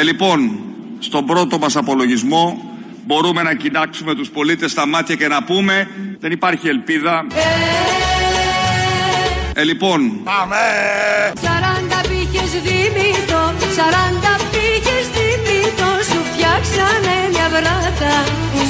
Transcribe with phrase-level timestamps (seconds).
[0.00, 0.58] Ε, λοιπόν,
[0.98, 2.62] στον πρώτο μας απολογισμό
[3.06, 5.88] μπορούμε να κοιτάξουμε τους πολίτες στα μάτια και να πούμε
[6.20, 7.26] δεν υπάρχει ελπίδα.
[9.54, 10.20] Ε, λοιπόν.
[10.24, 10.56] Πάμε!
[11.34, 13.40] 40 πήγες δίμητο,
[13.76, 18.14] 40 πήγες δίμητο, σου φτιάξανε μια βράτα,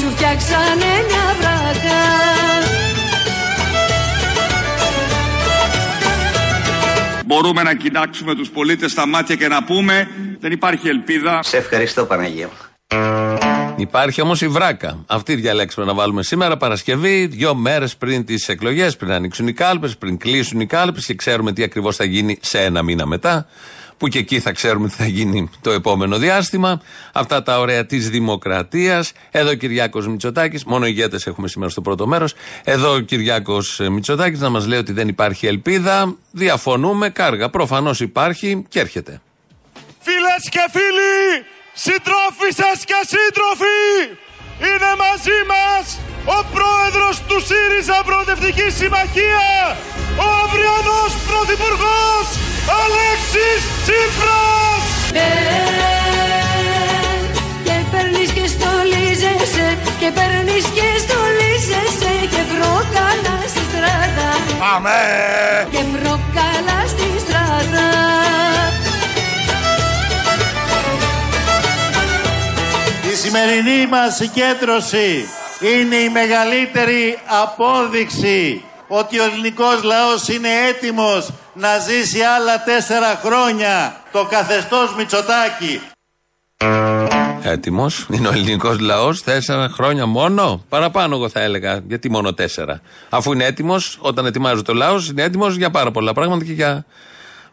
[0.01, 2.59] σου φτιάξανε μια βράτα.
[7.30, 10.08] Μπορούμε να κοιτάξουμε τους πολίτες στα μάτια και να πούμε
[10.40, 11.42] δεν υπάρχει ελπίδα.
[11.42, 12.48] Σε ευχαριστώ Παναγία
[13.76, 15.04] Υπάρχει όμως η βράκα.
[15.06, 19.96] Αυτή διαλέξουμε να βάλουμε σήμερα, Παρασκευή, δύο μέρες πριν τις εκλογές, πριν ανοίξουν οι κάλπες,
[19.96, 23.46] πριν κλείσουν οι κάλπες και ξέρουμε τι ακριβώς θα γίνει σε ένα μήνα μετά.
[24.00, 26.80] Που και εκεί θα ξέρουμε τι θα γίνει το επόμενο διάστημα.
[27.12, 29.12] Αυτά τα ωραία της δημοκρατίας.
[29.30, 32.34] Εδώ ο Κυριάκος Μητσοτάκης, μόνο ηγέτες έχουμε σήμερα στο πρώτο μέρος.
[32.65, 36.16] Εδώ ο Κυριάκος Μητσοτάκης να μας λέει ότι δεν υπάρχει ελπίδα.
[36.30, 37.51] Διαφωνούμε, κάργα.
[37.51, 39.21] Προφανώς υπάρχει και έρχεται.
[40.01, 43.80] Φίλες και φίλοι, Συντρόφισσες και σύντροφοι,
[44.66, 45.84] είναι μαζί μας
[46.37, 49.76] ο πρόεδρος του ΣΥΡΙΖΑ Προοδευτικής Συμμαχίας,
[50.24, 52.26] ο αυριανός πρωθυπουργός
[52.79, 54.85] Αλέξης Τσίπρας.
[55.13, 55.29] Ε,
[57.66, 59.68] και παίρνεις και στολίζεσαι
[60.01, 64.28] και παίρνεις και στολίζεσαι και βρόκαλα στη στράτα.
[64.62, 64.99] Πάμε!
[65.71, 67.88] Και βρόκαλα στη στράτα.
[73.22, 75.28] σημερινή μας συγκέντρωση
[75.60, 84.00] είναι η μεγαλύτερη απόδειξη ότι ο ελληνικός λαός είναι έτοιμος να ζήσει άλλα τέσσερα χρόνια
[84.12, 85.80] το καθεστώς Μητσοτάκη.
[87.42, 89.22] Έτοιμος; Είναι ο ελληνικός λαός.
[89.22, 91.81] Τέσσερα χρόνια μόνο; Παραπάνω, εγώ θα έλεγα.
[91.88, 96.12] Γιατί μόνο τέσσερα; Αφού είναι έτοιμος, όταν ετοιμάζει το λαός, είναι έτοιμος για πάρα πολλά
[96.12, 96.84] πράγματα και για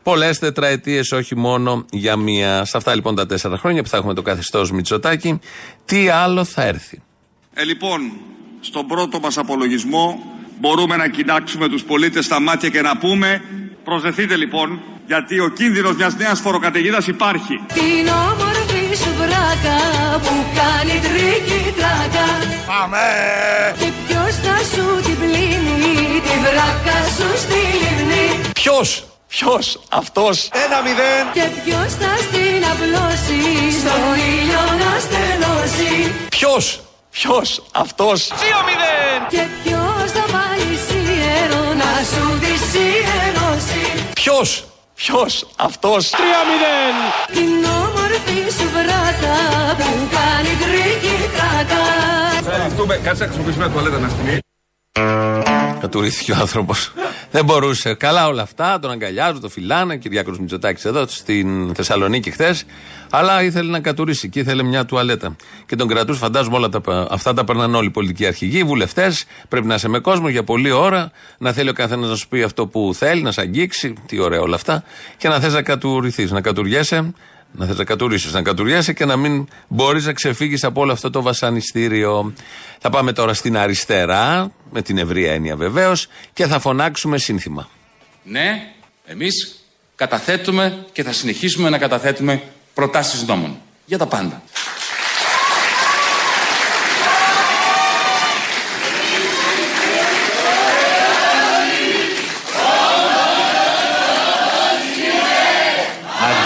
[0.03, 2.65] Πολλές τετραετίες, όχι μόνο για μία.
[2.65, 5.39] Σε αυτά λοιπόν τα τέσσερα χρόνια που θα έχουμε το καθεστώς Μητσοτάκη,
[5.85, 7.01] τι άλλο θα έρθει;
[7.53, 8.11] Ε, λοιπόν,
[8.59, 10.23] στον πρώτο μας απολογισμό
[10.59, 13.41] μπορούμε να κοιτάξουμε τους πολίτες στα μάτια και να πούμε
[13.89, 14.67] προσδεθείτε λοιπόν,
[15.05, 17.55] γιατί ο κίνδυνος μιας νέας φοροκαταιγίδας υπάρχει.
[17.73, 19.77] Την όμορφη σου βράκα
[20.23, 22.27] που κάνει τρίκι τράκα.
[22.71, 23.05] Πάμε!
[23.79, 28.27] Και ποιος θα σου την πλύνει, τη βράκα σου στη λιμνή.
[28.53, 28.89] Ποιος
[29.27, 31.25] Ποιος αυτός; Ένα μηδέν.
[31.33, 33.41] Και ποιος θα στην απλώσει.
[33.79, 33.95] Στο
[34.31, 35.93] ήλιο να στεγνώσει.
[36.29, 36.81] Ποιος.
[37.11, 39.19] Ποιος αυτός; Δύο μηδέν.
[39.33, 39.66] Και
[44.27, 44.63] Ποιος;
[44.95, 46.95] Ποιος αυτός; Τρία μηδέν.
[47.33, 49.35] Την όμορφη σου βράκα
[49.77, 51.83] που κάνει τρίκι τράκα.
[52.87, 54.39] Θα κάτσε να χρησιμοποιήσουμε τουαλέτα να στιγμή.
[55.79, 56.93] Κατουρήθηκε ο άνθρωπος.
[57.31, 57.93] Δεν μπορούσε.
[57.93, 59.97] Καλά όλα αυτά, τον αγκαλιάζω, τον φυλάνε.
[59.97, 62.65] Κυριάκος Μητσοτάκης εδώ στην Θεσσαλονίκη χθες.
[63.09, 65.35] Αλλά ήθελε να κατουρήσει και ήθελε μια τουαλέτα.
[65.65, 69.25] Και τον κρατούσε, φαντάζομαι όλα τα, αυτά τα περνάνε όλοι οι πολιτικοί αρχηγοί, οι βουλευτές.
[69.49, 71.11] Πρέπει να είσαι με κόσμο για πολλή ώρα.
[71.37, 73.93] Να θέλει ο καθένας να σου πει αυτό που θέλει, να σε αγγίξει.
[74.05, 74.83] Τι ωραία όλα αυτά.
[75.17, 77.13] Και να θες να κατουριθεί, να κατουριέσαι
[77.57, 81.09] να θες να κατουρίσει, να κατουριέσαι και να μην μπορείς να ξεφύγεις από όλο αυτό
[81.09, 82.33] το βασανιστήριο.
[82.79, 87.69] Θα πάμε τώρα στην αριστερά, με την ευρία έννοια βεβαίως, και θα φωνάξουμε σύνθημα.
[88.23, 88.71] Ναι,
[89.05, 89.59] εμείς
[89.95, 92.41] καταθέτουμε και θα συνεχίσουμε να καταθέτουμε
[92.73, 93.57] προτάσεις νόμων.
[93.85, 94.41] Για τα πάντα.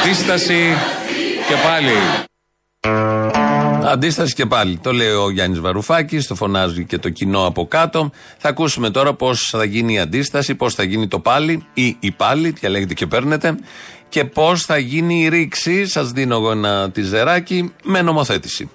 [0.01, 0.75] Αντίσταση
[1.51, 1.91] και πάλι.
[3.85, 4.78] Αντίσταση και πάλι.
[4.78, 8.12] Το λέει ο Γιάννης Βαρουφάκης, το φωνάζει και το κοινό από κάτω.
[8.38, 12.12] Θα ακούσουμε τώρα πώς θα γίνει η αντίσταση, πώς θα γίνει το πάλι ή η
[12.12, 13.56] πάλι, διαλέγετε και παίρνετε,
[14.09, 15.88] και πώς θα γίνει η ρήξη.
[15.88, 18.69] Σας δίνω εγώ ένα τυζεράκι με νομοθέτηση.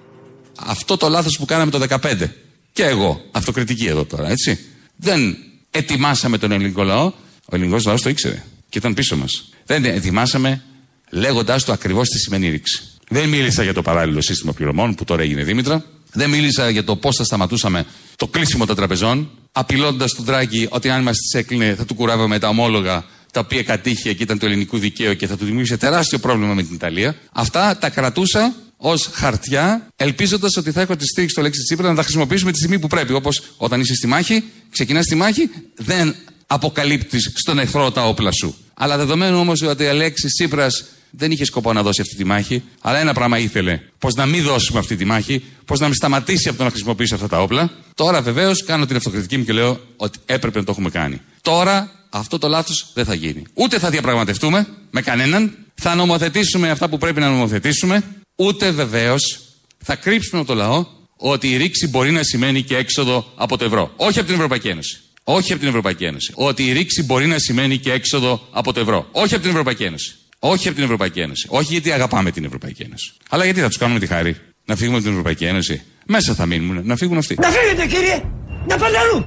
[0.66, 2.32] Αυτό το λάθος που κάναμε το 2015.
[2.72, 4.58] Και εγώ, αυτοκριτική εδώ τώρα, έτσι.
[4.96, 5.36] Δεν
[5.70, 7.06] ετοιμάσαμε τον ελληνικό λαό.
[7.44, 9.50] Ο ελληνικός λαός το ήξερε και ήταν πίσω μας.
[9.66, 10.62] Δεν ετοιμάσαμε
[11.10, 12.82] λέγοντάς του ακριβώς τι σημαίνει ρήξη.
[13.08, 15.84] Δεν μίλησα για το παράλληλο σύστημα πληρωμών που τώρα έγινε Δήμητρα.
[16.12, 17.86] Δεν μίλησα για το πώς θα σταματούσαμε
[18.16, 22.38] το κλείσιμο των τραπεζών, απειλώντας τον Τράγκη ότι αν μας τις έκλεινε θα του κουράβαμε
[22.38, 26.18] τα ομόλογα τα οποία κατήχε και ήταν του ελληνικού δικαίου και θα του δημιούργησε τεράστιο
[26.18, 27.16] πρόβλημα με την Ιταλία.
[27.32, 31.94] Αυτά τα κρατούσα ως χαρτιά, ελπίζοντας ότι θα έχω τη στήριξη στο λέξη Τσίπρα να
[31.94, 33.12] τα χρησιμοποιήσουμε τη στιγμή που πρέπει.
[33.12, 36.14] Όπως όταν είσαι στη μάχη, ξεκινάς τη μάχη, δεν
[36.46, 38.56] αποκαλύπτεις στον εχθρό τα όπλα σου.
[38.74, 40.84] Αλλά δεδομένου όμως ότι η Αλέξης Τσίπρας
[41.16, 43.80] δεν είχε σκοπό να δώσει αυτή τη μάχη, αλλά ένα πράγμα ήθελε.
[43.98, 47.14] Πώς να μην δώσουμε αυτή τη μάχη, πώς να μην σταματήσει από το να χρησιμοποιήσει
[47.14, 47.70] αυτά τα όπλα.
[47.94, 51.20] Τώρα βεβαίως κάνω την αυτοκριτική μου και λέω ότι έπρεπε να το έχουμε κάνει.
[51.42, 53.42] Τώρα αυτό το λάθος δεν θα γίνει.
[53.54, 55.56] Ούτε θα διαπραγματευτούμε με κανέναν.
[55.74, 58.02] Θα νομοθετήσουμε αυτά που πρέπει να νομοθετήσουμε.
[58.36, 59.40] ούτε βεβαίως
[59.78, 60.86] θα κρύψουμε από το λαό
[61.16, 63.92] ότι η ρήξη μπορεί να σημαίνει και έξοδο από το ευρώ.
[63.96, 65.00] Όχι από την Ευρωπαϊκή Ένωση.
[65.24, 66.32] Όχι από την Ευρωπαϊκή Ένωση.
[66.34, 69.08] Ότι η ρήξη μπορεί να σημαίνει και έξοδο από το ευρώ.
[69.12, 70.14] Όχι από την Ευρωπαϊκή Ένωση.
[70.38, 71.46] Όχι από την Ευρωπαϊκή Ένωση.
[71.50, 73.12] Όχι γιατί αγαπάμε την Ευρωπαϊκή Ένωση.
[73.30, 74.36] Αλλά γιατί θα του κάνουμε τη χάρη.
[74.64, 75.82] Να φύγουμε από την Ευρωπαϊκή Ένωση.
[76.06, 76.86] Μέσα θα μείνουν.
[76.86, 77.36] Να φύγουν αυτοί.
[77.40, 78.22] Να φύγετε κύριε!
[78.68, 79.24] Να πάτε αλλού!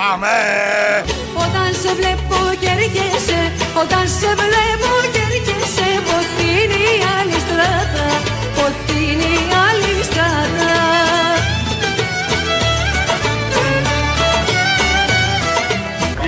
[0.00, 0.34] Πάμε!
[1.44, 3.40] Όταν σε βλέπω και έρχεσαι,
[3.82, 5.88] όταν σε βλέπω και έρχεσαι,
[6.18, 8.06] ότι είναι η άλλη στράτα,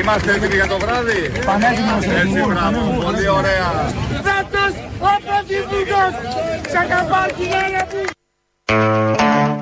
[0.08, 2.04] Είμαστε έτοιμοι για το βράδυ; Πανέτοιμος.
[2.04, 3.02] Έτσι, μπράβο.
[3.04, 3.92] Πολύ ωραία.
[4.10, 6.12] Φέτος ο Πρωθυπουργός!
[6.70, 8.04] Σ' αγαπάω κυρία μου!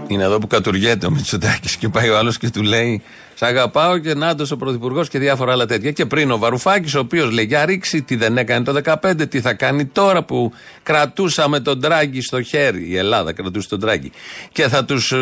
[0.07, 3.03] Είναι εδώ που κατουργέται ο Μητσοτάκης και πάει ο άλλος και του λέει:
[3.35, 5.91] Σ' αγαπάω και Νάντος ο Πρωθυπουργός και διάφορα άλλα τέτοια.
[5.91, 9.41] Και πριν ο Βαρουφάκης, ο οποίος λέει: Για ρίξει, τι δεν έκανε το 2015, τι
[9.41, 10.53] θα κάνει τώρα που
[10.83, 12.89] κρατούσαμε τον τράγκη στο χέρι.
[12.89, 14.13] Η Ελλάδα κρατούσε τον τράγκη.
[14.53, 15.17] Και θα τους ε,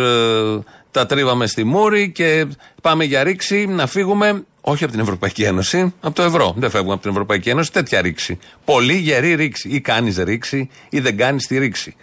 [0.90, 2.46] τα τρίβαμε στη μούρη και
[2.82, 4.44] πάμε για ρήξη να φύγουμε.
[4.66, 6.54] Όχι από την Ευρωπαϊκή Ένωση, από το ευρώ.
[6.56, 8.38] Δεν φεύγουμε από την Ευρωπαϊκή Ένωση, τέτοια ρήξη.
[8.64, 9.68] Πολύ γερή ρήξη.
[9.68, 11.96] Ή κάνεις ρήξη ή δεν κάνεις τη ρήξη.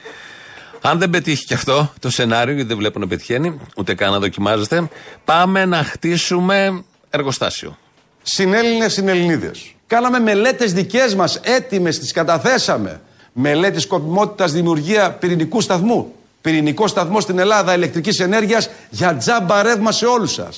[0.81, 4.19] Αν δεν πετύχει και αυτό το σενάριο, γιατί δεν βλέπω να πετυχαίνει, ούτε καν να
[4.19, 4.89] δοκιμάζεστε,
[5.25, 7.77] πάμε να χτίσουμε εργοστάσιο.
[8.21, 9.75] Συνέλληνες, συνελληνίδες.
[9.87, 13.01] Κάναμε μελέτες δικές μας, έτοιμες, τις καταθέσαμε.
[13.33, 16.15] Μελέτη σκοπιμότητας δημιουργία πυρηνικού σταθμού.
[16.41, 20.57] Πυρηνικό σταθμό στην Ελλάδα ηλεκτρικής ενέργειας για τζάμπα ρεύμα σε όλους σας.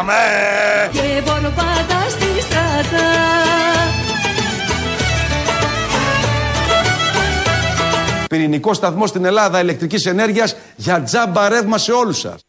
[0.00, 0.14] Πάμε!
[0.92, 3.06] Και πορπάτα στη στράτα.
[8.28, 12.40] Πυρηνικό σταθμό στην Ελλάδα ηλεκτρικής ενέργειας για τζάμπα ρεύμα σε όλους σας.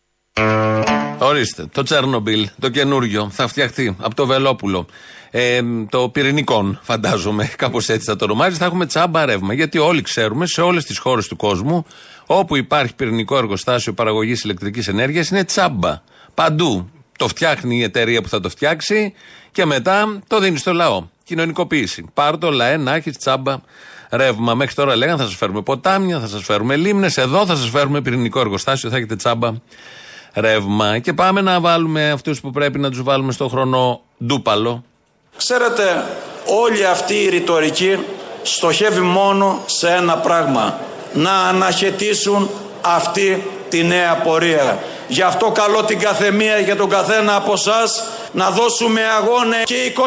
[1.18, 4.86] Ορίστε, το Τσέρνομπιλ, το καινούριο, θα φτιαχτεί από το Βελόπουλο.
[5.32, 8.56] Ε, το πυρηνικόν, φαντάζομαι, κάπως έτσι θα το ονομάζει.
[8.56, 9.54] Θα έχουμε τσάμπα ρεύμα.
[9.54, 11.86] Γιατί όλοι ξέρουμε σε όλες τις χώρες του κόσμου,
[12.26, 16.02] όπου υπάρχει πυρηνικό εργοστάσιο παραγωγής ηλεκτρικής ενέργειας, είναι τσάμπα.
[16.34, 16.90] Παντού.
[17.22, 19.14] Το φτιάχνει η εταιρεία που θα το φτιάξει
[19.52, 21.04] και μετά το δίνει στο λαό.
[21.24, 22.06] Κοινωνικοποίηση.
[22.14, 23.56] Πάρ το λαέ να έχεις τσάμπα
[24.10, 24.54] ρεύμα.
[24.54, 27.18] Μέχρι τώρα λέγανε θα σας φέρουμε ποτάμια, θα σας φέρουμε λίμνες.
[27.18, 29.52] Εδώ θα σας φέρουμε πυρηνικό εργοστάσιο, θα έχετε τσάμπα
[30.34, 31.00] ρεύμα.
[31.00, 34.84] Και πάμε να βάλουμε αυτούς που πρέπει να τους βάλουμε στο χρόνο ντούπαλο.
[35.38, 36.06] Ξέρετε,
[36.46, 37.98] όλη αυτή η ρητορική
[38.42, 40.80] στοχεύει μόνο σε ένα πράγμα.
[41.14, 42.50] Να αναχαιτήσουν
[42.82, 44.68] αυτή τη νέα πορεία.
[45.08, 47.82] Γι' αυτό καλώ την καθεμία και τον καθένα από εσά
[48.32, 50.00] να δώσουμε αγώνε και 21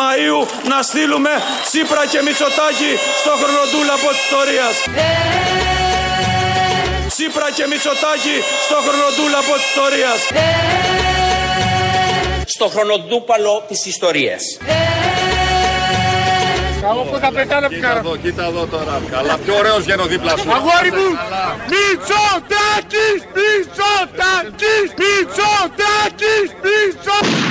[0.00, 0.40] Μαΐου
[0.70, 1.30] να στείλουμε
[1.68, 4.74] Τσίπρα και Μητσοτάκη στο χρονοτούλαπο της ιστορίας.
[7.12, 10.20] Τσίπρα και Μητσοτάκη στο χρονοτούλαπο της ιστορίας.
[12.54, 14.42] στο χρονοτούπαλο της ιστορίας.
[16.90, 17.98] Εγώ που θα πετάνε από την Κοίτα καρα.
[18.00, 19.00] εδώ, κοίτα εδώ τώρα.
[19.10, 20.52] Καλά, πιο ωραίος βγαίνω δίπλα σου.
[20.52, 21.08] Αγόρι μου!
[21.22, 21.46] Καλά.
[21.72, 23.20] Μητσοτάκης!
[23.36, 24.86] Μητσοτάκης!
[25.00, 26.48] Μητσοτάκης!
[26.62, 27.50] Μητσοτάκης!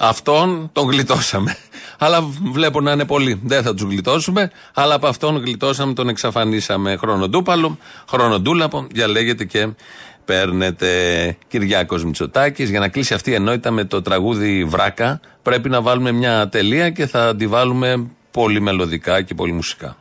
[0.00, 1.56] Αυτόν τον γλιτώσαμε.
[1.98, 2.20] Αλλά
[2.52, 3.40] βλέπω να είναι πολλοί.
[3.44, 6.96] Δεν θα τους γλιτώσουμε, αλλά από αυτόν γλιτώσαμε, τον εξαφανίσαμε.
[6.96, 9.68] Χρονοτούπαλο, χρονοτούλαπο, διαλέγετε και
[10.24, 10.88] παίρνετε.
[11.48, 12.70] Κυριάκος Μητσοτάκης.
[12.70, 16.90] Για να κλείσει αυτή η ενότητα με το τραγούδι Βράκα, πρέπει να βάλουμε μια τελεία
[16.90, 19.96] και θα τη βάλουμε πολύ μελωδικά και πολύ μουσικά.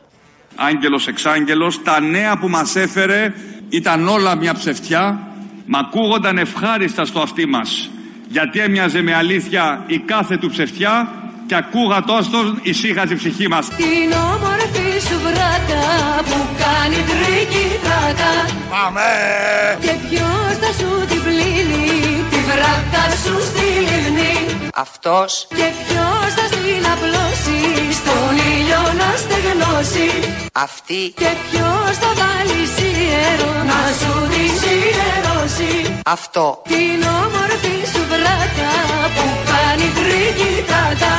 [0.55, 3.33] Άγγελος εξάγγελος, τα νέα που μας έφερε
[3.69, 5.27] ήταν όλα μια ψευτιά,
[5.65, 7.89] μα ακούγονταν ευχάριστα στο αυτί μας,
[8.29, 11.11] γιατί έμοιαζε με αλήθεια η κάθε του ψευτιά
[11.45, 13.67] και ακούγοντάς τον ησύχαζε η ψυχή μας.
[13.67, 15.83] Την όμορφη σου βράκα
[16.27, 18.33] που κάνει τρίκι τράκα
[18.73, 19.09] Πάμε!
[19.85, 21.87] Και ποιος θα σου την πλύνει
[22.31, 24.35] τη βράκα σου στη λιμνή
[24.75, 25.47] Αυτός.
[25.49, 27.59] Και ποιος θα στην απλώσει
[27.99, 30.09] στον ήλιο να στεγνώσει.
[30.53, 31.13] Αυτή.
[31.21, 35.99] Και ποιος θα βάλει σίδερο να σου τη σιδερώσει.
[36.05, 36.61] Αυτό.
[36.67, 38.71] Την όμορφη σου βράκα
[39.15, 41.13] που κάνει τρίκι τράκα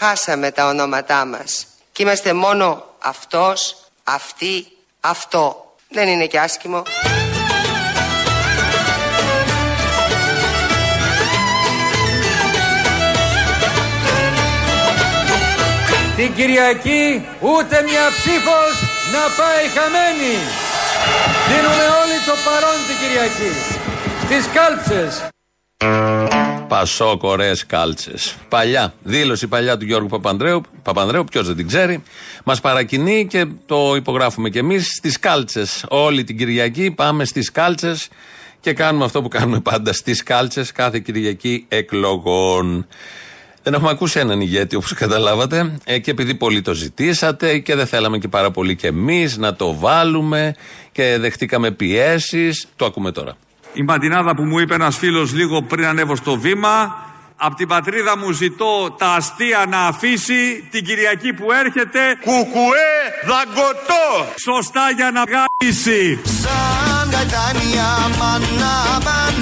[0.00, 4.66] χάσαμε τα ονόματά μας και είμαστε μόνο αυτός, αυτή,
[5.00, 5.74] αυτό.
[5.88, 6.82] Δεν είναι και άσχημο.
[16.16, 18.72] Την Κυριακή ούτε μια ψήφος
[19.12, 20.36] να πάει χαμένη.
[21.48, 23.50] Δίνουμε όλοι το παρόν την Κυριακή.
[24.24, 25.28] Στις κάλψες.
[26.68, 28.36] Πασό, κορέ, κάλτσες.
[28.48, 30.60] Παλιά, δήλωση παλιά του Γιώργου Παπανδρέου.
[30.82, 32.02] Παπανδρέου, ποιος δεν την ξέρει.
[32.44, 35.84] Μας παρακινεί και το υπογράφουμε κι εμείς στις κάλτσες.
[35.88, 38.08] Όλη την Κυριακή πάμε στις κάλτσες
[38.60, 42.86] και κάνουμε αυτό που κάνουμε πάντα στις κάλτσες κάθε Κυριακή εκλογών.
[43.62, 47.86] Δεν έχουμε ακούσει έναν ηγέτη όπως καταλάβατε ε, και επειδή πολύ το ζητήσατε και δεν
[47.86, 50.54] θέλαμε και πάρα πολύ κι εμείς να το βάλουμε
[50.92, 52.66] και δεχτήκαμε πιέσεις.
[52.76, 53.36] Το ακούμε τώρα.
[53.74, 57.02] Η ματινάδα που μου είπε ένας φίλος λίγο πριν ανέβω στο βήμα
[57.36, 62.94] Απ' την πατρίδα μου ζητώ τα αστεία να αφήσει την Κυριακή που έρχεται Κουκουέ
[63.26, 64.32] δαγκωτό.
[64.42, 66.20] Σωστά για να γάμισει.
[66.24, 67.88] Σαν γαϊτάνια
[68.18, 69.36] μανάμαν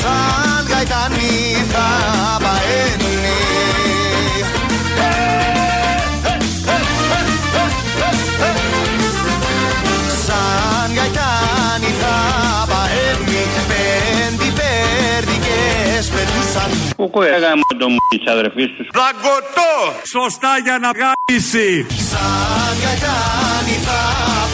[0.00, 1.86] Σαν γαϊτάνι θα
[2.44, 3.17] παένει
[16.58, 18.88] πετούσαν Κουκουέ γάμο το μου της αδερφής τους.
[18.98, 19.72] Δαγκωτό
[20.14, 21.86] Σωστά για να γάμισει.
[22.10, 24.00] Σαν γαϊτάνι θα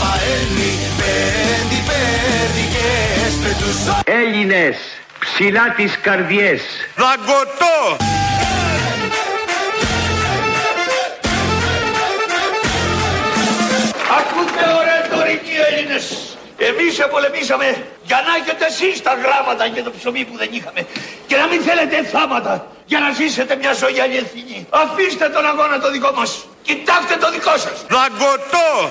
[0.00, 4.76] παένει Πέντε πέρδικες πετούσαν Έλληνες,
[5.20, 6.60] ψηλά τις καρδιές.
[7.02, 7.76] Δαγκωτό
[16.70, 20.86] Εμείς επολεμήσαμε για να έχετε εσείς τα γράμματα και το ψωμί που δεν είχαμε.
[21.26, 24.66] Και να μην θέλετε θάματα για να ζήσετε μια ζωή αληθινή.
[24.70, 26.30] Αφήστε τον αγώνα το δικό μας.
[26.62, 27.76] Κοιτάξτε το δικό σας.
[27.88, 28.90] Δαγκωτό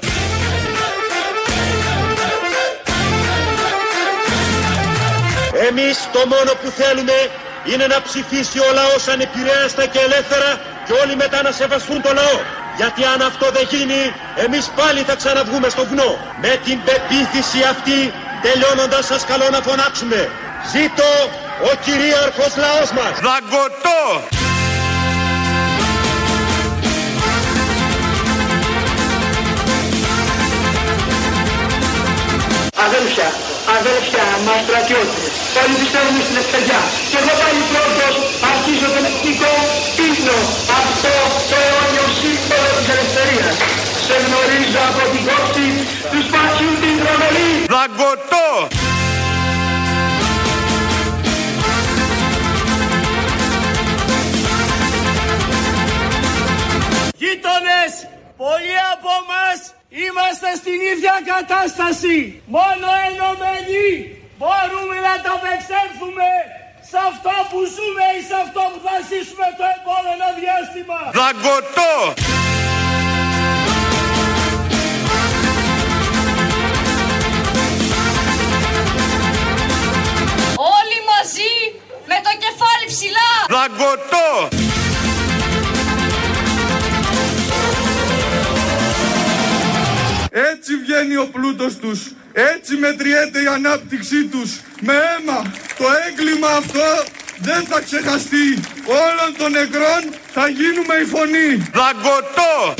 [5.69, 7.17] Εμείς το μόνο που θέλουμε
[7.65, 10.49] είναι να ψηφίσει ο λαός ανεπηρέαστα και ελεύθερα
[10.85, 12.37] και όλοι μετά να σεβαστούν το λαό.
[12.79, 14.01] Γιατί αν αυτό δεν γίνει,
[14.45, 16.11] εμείς πάλι θα ξαναβγούμε στο βουνό.
[16.41, 18.13] Με την πεποίθηση αυτή,
[18.45, 20.19] τελειώνοντας σας καλώ να φωνάξουμε.
[20.71, 21.09] Ζήτω
[21.69, 23.13] ο κυρίαρχος λαός μας.
[23.27, 24.01] Δαγκωτό
[32.85, 33.29] Αδέλφια,
[33.77, 36.81] αδέλφια μας στρατιώτες, όλοι πιστεύουμε στην ευκαιριά.
[37.11, 38.15] Και εγώ πάλι πρώτος
[38.51, 39.53] αρχίζω τον εθνικό
[40.07, 40.37] ύμνο,
[40.81, 41.13] αυτό
[41.49, 43.55] το αιώνιο σύμβολο της ελευθερίας.
[44.05, 45.67] Σε γνωρίζω από την κόψη
[46.11, 47.51] τους σπασιού την τρομερή.
[47.73, 48.49] Δαγκωτό
[57.21, 57.93] Γείτονες,
[58.37, 59.59] πολλοί από μας
[60.01, 62.17] είμαστε στην ίδια κατάσταση.
[62.57, 63.87] Μόνο ενωμένοι
[64.39, 66.29] μπορούμε να τα απεξέλθουμε
[66.89, 70.97] σε αυτό που ζούμε ή σε αυτό που θα ζήσουμε το επόμενο διάστημα.
[71.19, 71.93] Δαγκωτό
[80.77, 81.53] Όλοι μαζί
[82.09, 84.62] με το κεφάλι ψηλά Δαγκωτό
[90.35, 92.11] Έτσι βγαίνει ο πλούτος τους.
[92.33, 94.59] Έτσι μετριέται η ανάπτυξή τους.
[94.79, 97.03] Με αίμα Το έγκλημα αυτό
[97.37, 98.59] δεν θα ξεχαστεί.
[98.85, 101.49] Όλων των νεκρών θα γίνουμε η φωνή.
[101.73, 102.73] Δαγκωτό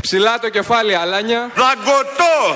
[0.00, 1.50] Ψηλά το κεφάλι, αλάνια.
[1.54, 2.54] Δαγκωτό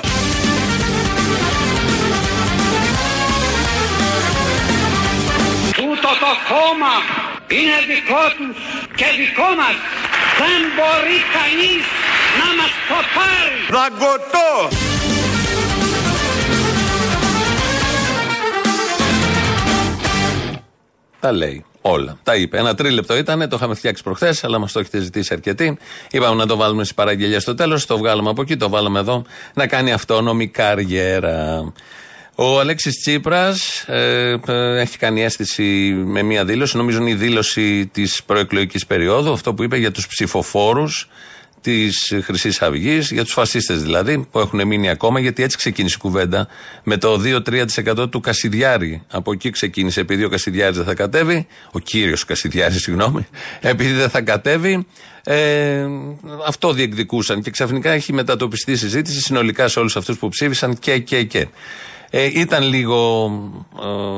[5.75, 6.93] Τούτο το κόμμα
[7.47, 9.75] είναι δικό τους και δικό μας.
[10.41, 11.83] Δεν μπορεί κανείς
[12.39, 13.57] να μας το πάρει.
[13.75, 14.51] Δαγκωτό
[21.19, 22.17] Τα λέει όλα.
[22.23, 22.57] Τα είπε.
[22.57, 25.77] Ένα τρίλεπτο ήταν, το είχαμε φτιάξει προχθές, αλλά μας το έχετε ζητήσει αρκετοί.
[26.11, 29.23] Είπαμε να το βάλουμε στις παραγγελίες στο τέλος, το βγάλαμε από εκεί, το βάλαμε εδώ,
[29.53, 31.73] να κάνει αυτόνομη καριέρα.
[32.37, 35.63] Ο Αλέξης Τσίπρας ε, ε, έχει κάνει αίσθηση
[36.05, 40.07] με μία δήλωση, νομίζω είναι η δήλωση της προεκλογικής περίοδου, αυτό που είπε για τους
[40.07, 41.09] ψηφοφόρους
[41.61, 46.01] της Χρυσής Αυγής, για τους φασίστες δηλαδή, που έχουν μείνει ακόμα, γιατί έτσι ξεκίνησε η
[46.01, 46.47] κουβέντα.
[46.83, 49.03] Με το 2-3% του Κασιδιάρη.
[49.09, 53.27] Από εκεί ξεκίνησε, επειδή ο Κασιδιάρης δεν θα κατέβει, ο κύριος Κασιδιάρης, συγγνώμη,
[53.59, 54.87] επειδή δεν θα κατέβει,
[55.23, 55.85] ε,
[56.47, 57.41] αυτό διεκδικούσαν.
[57.41, 61.47] Και ξαφνικά έχει μετατοπιστεί η συζήτηση συνολικά σε όλους αυτούς που ψήφισαν και, και, και.
[62.17, 63.31] Ε, ήταν λίγο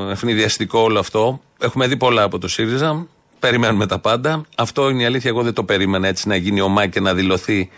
[0.08, 1.42] ε, ευνηδιαστικό όλο αυτό.
[1.60, 3.08] Έχουμε δει πολλά από το ΣΥΡΙΖΑ.
[3.40, 4.46] Περιμένουμε τα πάντα.
[4.56, 5.30] Αυτό είναι η αλήθεια.
[5.30, 7.70] Εγώ δεν το περίμενα έτσι να γίνει ομά και να δηλωθεί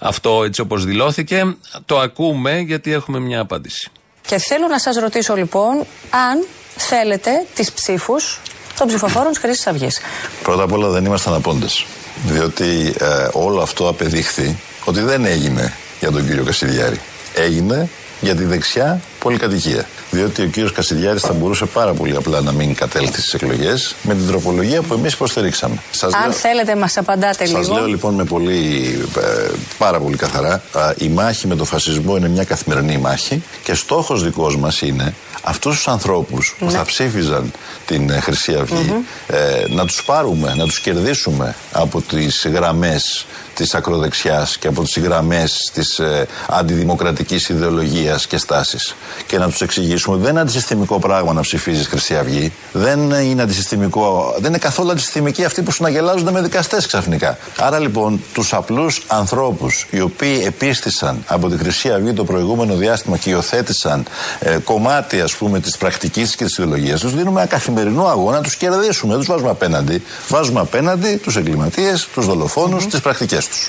[0.00, 1.56] αυτό έτσι όπως δηλώθηκε.
[1.86, 3.90] Το ακούμε γιατί έχουμε μια απάντηση.
[4.26, 5.74] Και θέλω να σας ρωτήσω λοιπόν
[6.10, 8.40] αν θέλετε τις ψήφους
[8.78, 10.00] των ψηφοφόρων της Χρήσης Αυγής.
[10.42, 11.86] Πρώτα απ' όλα δεν ήμασταν απόντες.
[12.26, 17.00] Διότι ε, όλο αυτό απεδείχθη ότι δεν έγινε για τον κύριο Κασιδιάρη.
[17.34, 17.88] έγινε
[18.22, 19.86] για τη δεξιά πολυκατοικία.
[20.10, 24.14] Διότι ο κύριος Κασιδιάρης θα μπορούσε πάρα πολύ απλά να μην κατέλθει στις εκλογές με
[24.14, 25.76] την τροπολογία που εμείς υποστηρίξαμε.
[25.90, 27.74] Σας Αν λέω- θέλετε, μας απαντάτε Σας λίγο.
[27.74, 32.28] λέω λοιπόν με πολύ, ε, πάρα πολύ καθαρά, α, η μάχη με τον φασισμό είναι
[32.28, 36.70] μια καθημερινή μάχη και στόχος δικός μας είναι αυτούς τους ανθρώπους που Ναι.
[36.70, 37.50] θα ψήφιζαν
[37.86, 38.94] την ε, Χρυσή Αυγή,
[39.26, 44.98] ε, να τους πάρουμε, να τους κερδίσουμε από τις γραμμές της ακροδεξιάς και από τις
[44.98, 48.94] γραμμές της ε, αντιδημοκρατικής ιδεολογίας και στάσης
[49.26, 53.42] και να τους εξηγήσουμε ότι δεν είναι αντισυστημικό πράγμα να ψηφίζεις Χρυσή Αυγή, δεν είναι
[53.42, 57.38] αντισυστημικό, δεν είναι καθόλου αντισυστημικοί αυτοί που συναγελάζονται με δικαστές ξαφνικά.
[57.58, 63.16] Άρα λοιπόν τους απλούς ανθρώπους οι οποίοι επίστησαν από τη Χρυσή Αυγή το προηγούμενο διάστημα
[63.16, 64.04] και υιοθέτησαν
[64.40, 68.42] ε, κομμάτι ας πούμε της πρακτικής και της ιδεολογίας τους δίνουμε ένα καθημερινό αγώνα να
[68.42, 70.02] τους κερδίσουμε, δεν τους βάζουμε απέναντι.
[70.28, 73.68] Βάζουμε απέναντι τους εγκληματίες, τους δολοφόνους, τις πρακτικές τους.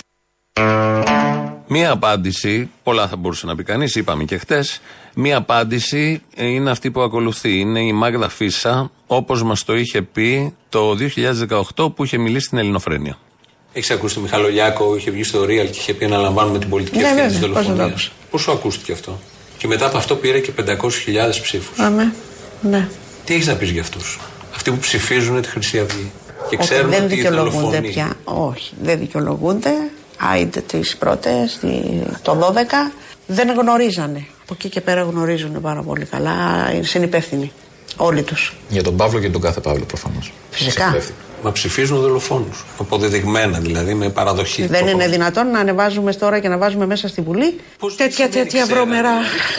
[1.67, 4.81] Μία απάντηση, πολλά θα μπορούσε να πει κανείς, είπαμε και χτες.
[5.15, 7.59] Μία απάντηση ε, είναι αυτή που ακολουθεί.
[7.59, 10.95] Είναι η Μάγδα Φίσα, όπως μας το είχε πει το
[11.75, 13.17] 2018 που είχε μιλήσει στην Ελληνοφρένεια.
[13.73, 17.03] Έχεις ακούσει τον Μιχαλολιάκο, είχε βγει στο Real και είχε πει αναλαμβάνουμε την πολιτική Ναι,
[17.03, 17.89] ευθύνη της βέβαια, πώς δεν το δολοφονίας.
[17.89, 18.11] άκουσα.
[18.31, 19.19] Πώς σου ακούστηκε αυτό;
[19.63, 21.79] Και μετά από αυτό πήρε και 500.000 ψήφους.
[21.79, 22.13] Αμέ.
[22.61, 22.87] Ναι.
[23.25, 24.19] Τι έχεις να πεις για αυτούς;
[24.55, 26.11] Αυτοί που ψηφίζουν τη Χρυσή Αυγή.
[26.49, 27.91] Και Όχι, ξέρουν δεν ότι η δικαιολογούνται δολοφονία.
[27.91, 28.13] πια.
[28.23, 29.69] Όχι, δεν δικαιολογούνται.
[30.17, 31.59] Άιντε τις πρώτες,
[32.21, 32.91] το 12,
[33.27, 34.25] δεν γνωρίζανε.
[34.43, 36.69] Από εκεί και πέρα γνωρίζουν πάρα πολύ καλά.
[36.73, 37.51] Είναι συνυπεύθυνοι.
[37.97, 38.55] Όλοι τους.
[38.69, 40.33] Για τον Παύλο και τον κάθε Παύλο προφανώς.
[40.51, 40.95] Φυσικά.
[41.43, 42.63] Μα ψηφίζουν δολοφόνους.
[42.79, 44.65] Αποδεδειγμένα δηλαδή, με παραδοχή.
[44.65, 47.59] Δεν είναι δυνατόν να ανεβάζουμε τώρα και να βάζουμε μέσα στη Βουλή
[47.97, 49.09] τέτοια, τέτοια βρώμερα.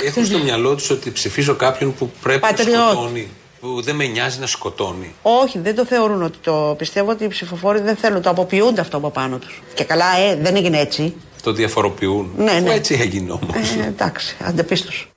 [0.06, 2.90] Έχουν στο μυαλό τους ότι ψηφίζω κάποιον που πρέπει να Πατριώτη.
[2.92, 3.28] σκοτώνει.
[3.60, 5.14] Που δεν με νοιάζει να σκοτώνει.
[5.22, 8.22] Όχι, δεν το θεωρούν ότι το πιστεύω ότι οι ψηφοφόροι δεν θέλουν.
[8.22, 9.62] Το αποποιούνται αυτό από πάνω τους.
[9.74, 11.14] Και καλά, ε, δεν έγινε έτσι.
[11.42, 12.30] Το διαφοροποιούν.
[12.36, 12.72] Ναι, Αφού ναι.
[12.74, 13.56] Έτσι έγινε όμως.
[13.56, 15.08] Ε, εντάξει, αντεπίστως.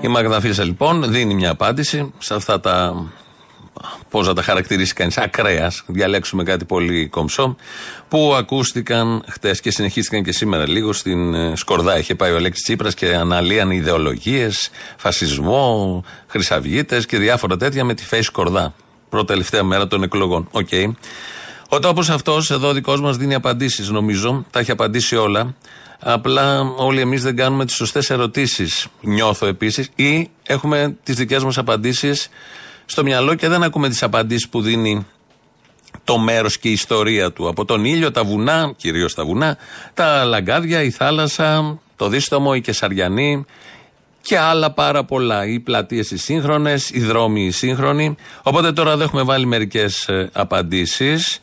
[0.00, 2.94] Η Μαγδαφίσα λοιπόν δίνει μια απάντηση σε αυτά τα.
[4.10, 5.82] Πώς να τα χαρακτηρίσει κανείς, ακραίας.
[5.86, 7.56] Διαλέξουμε κάτι πολύ κομψό.
[8.08, 11.98] Που ακούστηκαν χτες και συνεχίστηκαν και σήμερα λίγο στην ε, Σκορδά.
[11.98, 18.04] Είχε πάει ο Αλέξης Τσίπρας και αναλύανε ιδεολογίες, φασισμό, χρυσαυγίτες και διάφορα τέτοια με τη
[18.10, 18.74] Φαίη Σκορδά.
[19.08, 20.48] Πρώτη τελευταία μέρα των εκλογών.
[20.50, 20.68] Οκ.
[21.68, 24.44] Ο τόπο αυτός, εδώ ο δικός μας δίνει απαντήσεις, νομίζω.
[24.50, 25.54] Τα έχει απαντήσει όλα.
[25.98, 28.86] Απλά όλοι εμείς δεν κάνουμε τις σωστές ερωτήσεις.
[29.00, 29.90] Νιώθω επίσης.
[29.94, 32.28] Ή έχουμε τις δικές μας απαντήσεις
[32.90, 35.06] στο μυαλό και δεν ακούμε τις απαντήσεις που δίνει
[36.04, 37.48] το μέρος και η ιστορία του.
[37.48, 39.56] Από τον ήλιο, τα βουνά, κυρίως τα βουνά,
[39.94, 43.44] τα λαγκάδια, η θάλασσα, το δίστομο, η Κεσαριανή
[44.22, 45.46] και άλλα πάρα πολλά.
[45.46, 48.14] Οι πλατείες οι σύγχρονες, οι δρόμοι οι σύγχρονοι.
[48.42, 51.40] Οπότε τώρα εδώ έχουμε βάλει μερικές απαντήσεις.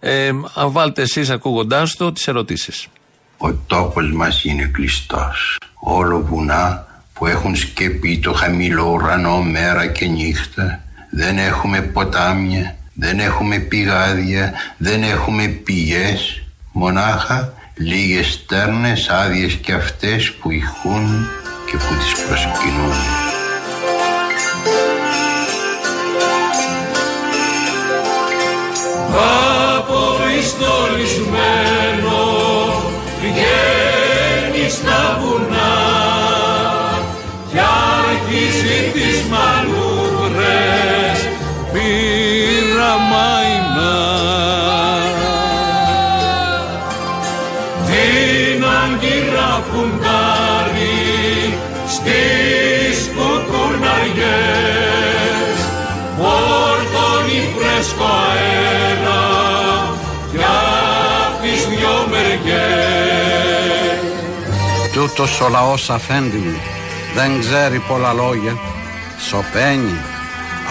[0.00, 0.28] Ε,
[0.60, 2.86] α, βάλτε εσείς ακούγοντάς το τις ερωτήσεις.
[3.36, 5.58] Ο τόπος μας είναι κλειστός.
[5.74, 10.85] Όλο βουνά που έχουν σκεπεί το χαμηλό ουρανό μέρα και νύχτα.
[11.10, 16.42] Δεν έχουμε ποτάμια, δεν έχουμε πηγάδια, δεν έχουμε πηγές.
[16.72, 21.28] Μονάχα λίγες στέρνες άδειες και αυτές που ηχούν
[21.66, 22.94] και που τις προσκυνούν.
[29.76, 32.20] Απορριστολισμένο
[33.20, 35.95] βγαίνεις στα βουνά
[42.86, 43.94] πειραμαϊνά.
[47.86, 54.36] Την αγκύρα φουντάρει στις κουκουναριές
[56.18, 59.24] πόρτωνει φρέσκο αέρα
[60.30, 62.94] κι απ' τις δυο μεριές.
[64.92, 66.60] Τούτος ο λαός αφέντη μου
[67.14, 68.58] δεν ξέρει πολλά λόγια
[69.28, 69.98] Σωπαίνει,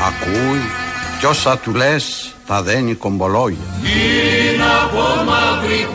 [0.07, 0.84] ακούει
[1.19, 3.57] κι όσα του λες τα δένει κομπολόγια.
[3.83, 5.87] Είναι από μαύρη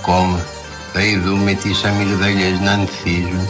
[0.00, 0.40] ακόμα
[0.92, 3.48] θα ειδούμε τις αμυγδαλιές να ανθίζουν,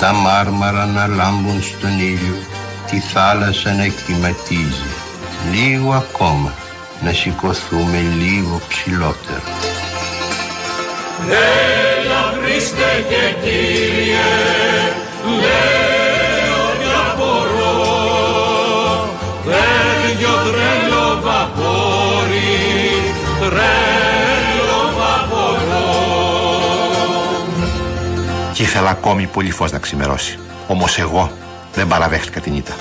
[0.00, 2.36] τα μάρμαρα να λάμπουν στον ήλιο,
[2.90, 4.90] τη θάλασσα να κυματίζει.
[5.52, 6.54] Λίγο ακόμα
[7.04, 9.42] να σηκωθούμε λίγο ψηλότερα.
[11.28, 14.32] Έλα βρε Χριστέ και Κύριε,
[28.72, 30.38] ήθελα ακόμη πολύ φως να ξημερώσει.
[30.66, 31.32] Όμως εγώ
[31.74, 32.74] δεν παραδέχτηκα την ήττα.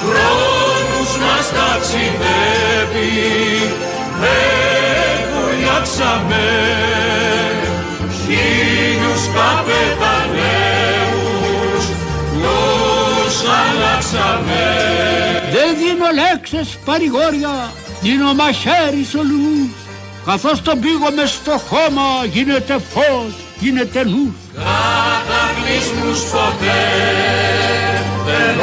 [0.00, 3.12] Χρόνους μας ταξιδεύει,
[4.20, 6.44] δεν βουλιάξαμε,
[8.20, 10.64] χίλιους καπεταναίους,
[12.42, 14.64] τους αλλάξαμε.
[15.52, 19.70] Δεν δίνω λέξεις παρηγόρια, δίνω μαχαίρι σε όλους.
[20.24, 24.34] Καθώς τον πήγω μες στο χώμα γίνεται φως, γίνεται νους.
[24.54, 26.80] Κατακλυσμούς ποτέ
[28.24, 28.56] δεν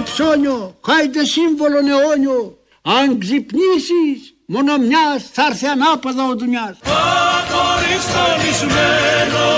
[0.00, 2.58] χάιντε ψώνιο, χάιντε σύμβολο αιώνιο.
[2.82, 6.78] Αν ξυπνήσεις, μόνο μιας θα έρθει ανάποδα ο δουλειάς.
[6.82, 9.48] Αχωριστονισμένο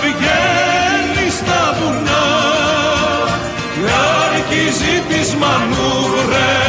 [0.00, 2.26] πηγαίνει στα βουνά
[3.74, 3.84] και
[4.34, 6.61] αρχίζει τις μανούρες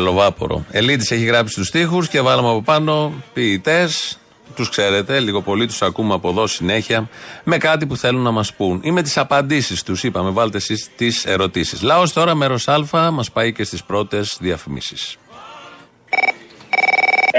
[0.00, 0.64] Το τρελοβάπορο.
[0.70, 4.18] Ελίτης έχει γράψει τους τοίχου και βάλαμε από πάνω ποιητές.
[4.54, 7.08] Τους ξέρετε, λίγο πολύ τους ακούμε από εδώ συνέχεια
[7.44, 10.04] με κάτι που θέλουν να μας πούν ή με τις απαντήσεις τους.
[10.04, 11.82] Είπαμε, βάλτε εσείς τις ερωτήσεις.
[11.82, 15.16] Λαός τώρα, μέρος Α, μας πάει και στις πρώτες διαφημίσεις.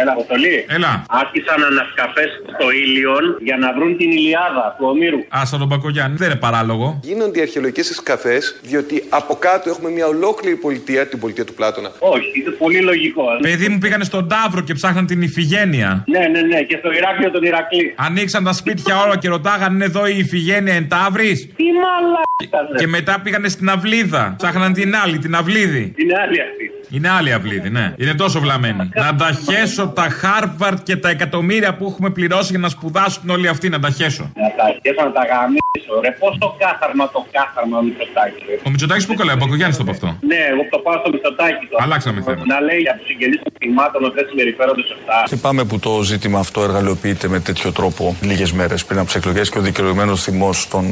[0.02, 0.66] Έλα, Αποστολή.
[0.78, 0.92] Έλα.
[1.22, 5.20] Άρχισαν ανασκαφές στο Ήλιον για να βρουν την Ηλιάδα του Ομήρου.
[5.30, 7.00] Άσα τον Μπακογιάννη, δεν είναι παράλογο.
[7.04, 11.90] Γίνονται οι αρχαιολογικές σκαφέ, διότι από κάτω έχουμε μια ολόκληρη πολιτεία, την πολιτεία του Πλάτωνα.
[12.00, 13.24] Όχι, είναι πολύ λογικό.
[13.42, 16.04] Παιδί μου πήγανε στον Ταύρο και ψάχναν την Ιφηγένεια.
[16.08, 17.94] Ναι, ναι, ναι, και στο Ηράκλειο τον Ηρακλή.
[17.98, 22.78] Ανοίξαν τα σπίτια όλα και ρωτάγαν είναι εδώ η Ιφηγένεια εν Ταύροις; Τι μαλάκα.
[22.78, 24.36] Και μετά πήγανε στην Αυλίδα.
[24.38, 25.94] Ψάχναν την άλλη, την Αυλίδη.
[25.98, 26.72] Είναι άλλη αυτή.
[26.94, 27.94] Είναι άλλη αυλίδη, ναι.
[27.98, 28.90] Είναι τόσο βλαμμένη.
[28.94, 33.48] να τα χέσω τα Χάρβαρντ και τα εκατομμύρια που έχουμε πληρώσει για να σπουδάσουν όλοι
[33.48, 33.70] αυτοί.
[33.70, 34.32] Να τα χέσω.
[34.36, 35.94] Να τα αρχίσω να τα γαμήσω.
[36.04, 38.44] Ρε, πώ το κάθαρμα το κάθαρμα ο Μητσοτάκης.
[38.48, 38.56] Ρε.
[38.68, 40.08] Ο Μητσοτάκης που κολλάει, ο Μπακογιάννης το από αυτό.
[40.32, 41.84] Ναι, εγώ το πάω στο Μητσοτάκη τώρα.
[41.84, 42.42] Αλλάξαμε θέμα.
[42.46, 45.18] Να λέει για τους συγγενείς των θυμάτων ότι δεν συμπεριφέρονται σωστά.
[45.32, 49.50] Λυπάμαι που το ζήτημα αυτό εργαλειοποιείται με τέτοιο τρόπο λίγες μέρες πριν από τις εκλογές
[49.50, 50.86] και ο δικαιολογημένος θυμός των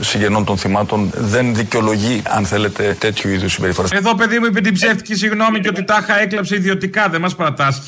[0.00, 3.88] ε, συγγενών των θυμάτων δεν δικαιολογεί, αν θέλετε, τέτοιου είδους συμπεριφορέ.
[3.92, 7.08] Εδώ, παιδί μου, είπε την ψεύτικη συγγνώμη και ότι τάχα έκλαψε ιδιωτικά.
[7.08, 7.82] Δεν μας παρατάς.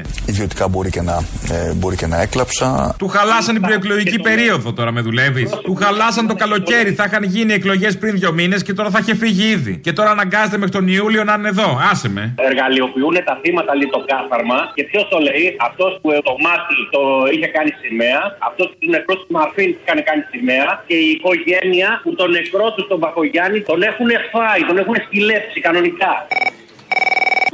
[0.00, 0.30] Σχέστηκε.
[0.30, 1.16] Ιδιωτικά μπορεί και να,
[1.52, 2.94] ε, μπορεί και να έκλαψα.
[2.98, 5.50] Του χαλάσαν την προεκλογική περίοδο τώρα με δουλεύεις.
[5.50, 6.92] Του χαλάσαν το καλοκαίρι.
[6.92, 9.74] Θα είχαν γίνει εκλογές πριν δύο μήνες και τώρα θα είχε φύγει ήδη.
[9.84, 11.78] Και τώρα αναγκάζεται μέχρι τον Ιούλιο να είναι εδώ.
[11.90, 12.34] Άσε με.
[12.50, 17.00] Εργαλειοποιούν τα θύματα λέει το κάθαρμα και ποιος το λέει, αυτός που το μάτι το
[17.34, 22.10] είχε κάνει σημαία, αυτός που νεκρός του Μαρφίν είχαν κάνει σημαία και η οικογένεια που
[22.20, 26.12] τον νεκρό του τον Πακογιάννη τον έχουν φάει, τον έχουν σκυλέψει κανονικά.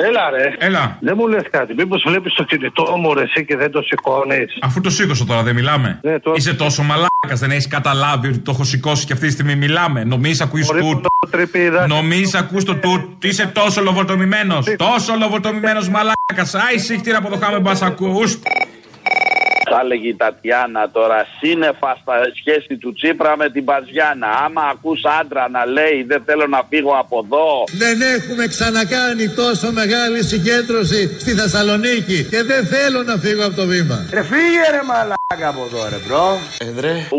[0.00, 0.66] Έλα ρε.
[0.66, 0.98] Έλα.
[1.00, 1.74] Δεν μου λες κάτι.
[1.74, 5.42] Μήπως βλέπεις το κινητό μου ρε, εσύ και δεν το σηκώνεις; Αφού το σήκωσα τώρα,
[5.42, 6.00] δεν μιλάμε.
[6.02, 9.32] Ναι, τώρα- Είσαι τόσο μαλάκας, δεν έχεις καταλάβει ότι το έχω σηκώσει και αυτή τη
[9.32, 10.04] στιγμή μιλάμε.
[10.04, 11.02] Νομίζεις ακούει Μπορεί τούτ.
[11.02, 11.86] το τρυπίδα.
[11.86, 13.24] Νομίζεις ακούς το τούτ.
[13.24, 14.66] Είσαι τόσο λοβοτομημένος.
[14.76, 16.54] Τόσο λοβοτομημένος μαλάκας.
[16.54, 18.38] Άι σύχτηρα από το χάμε μπα ακούς.
[19.72, 24.28] Θα έλεγε η Τατιάνα τώρα σύννεφα στη σχέση του Τσίπρα με την Μπαζιάνα.
[24.44, 27.48] Άμα ακούς άντρα να λέει δεν θέλω να φύγω από εδώ.
[27.84, 33.66] Δεν έχουμε ξανακάνει τόσο μεγάλη συγκέντρωση στη Θεσσαλονίκη και δεν θέλω να φύγω από το
[33.72, 33.98] βήμα.
[34.12, 36.26] Ρε φύγε ρε μαλάκα από εδώ ρε bro.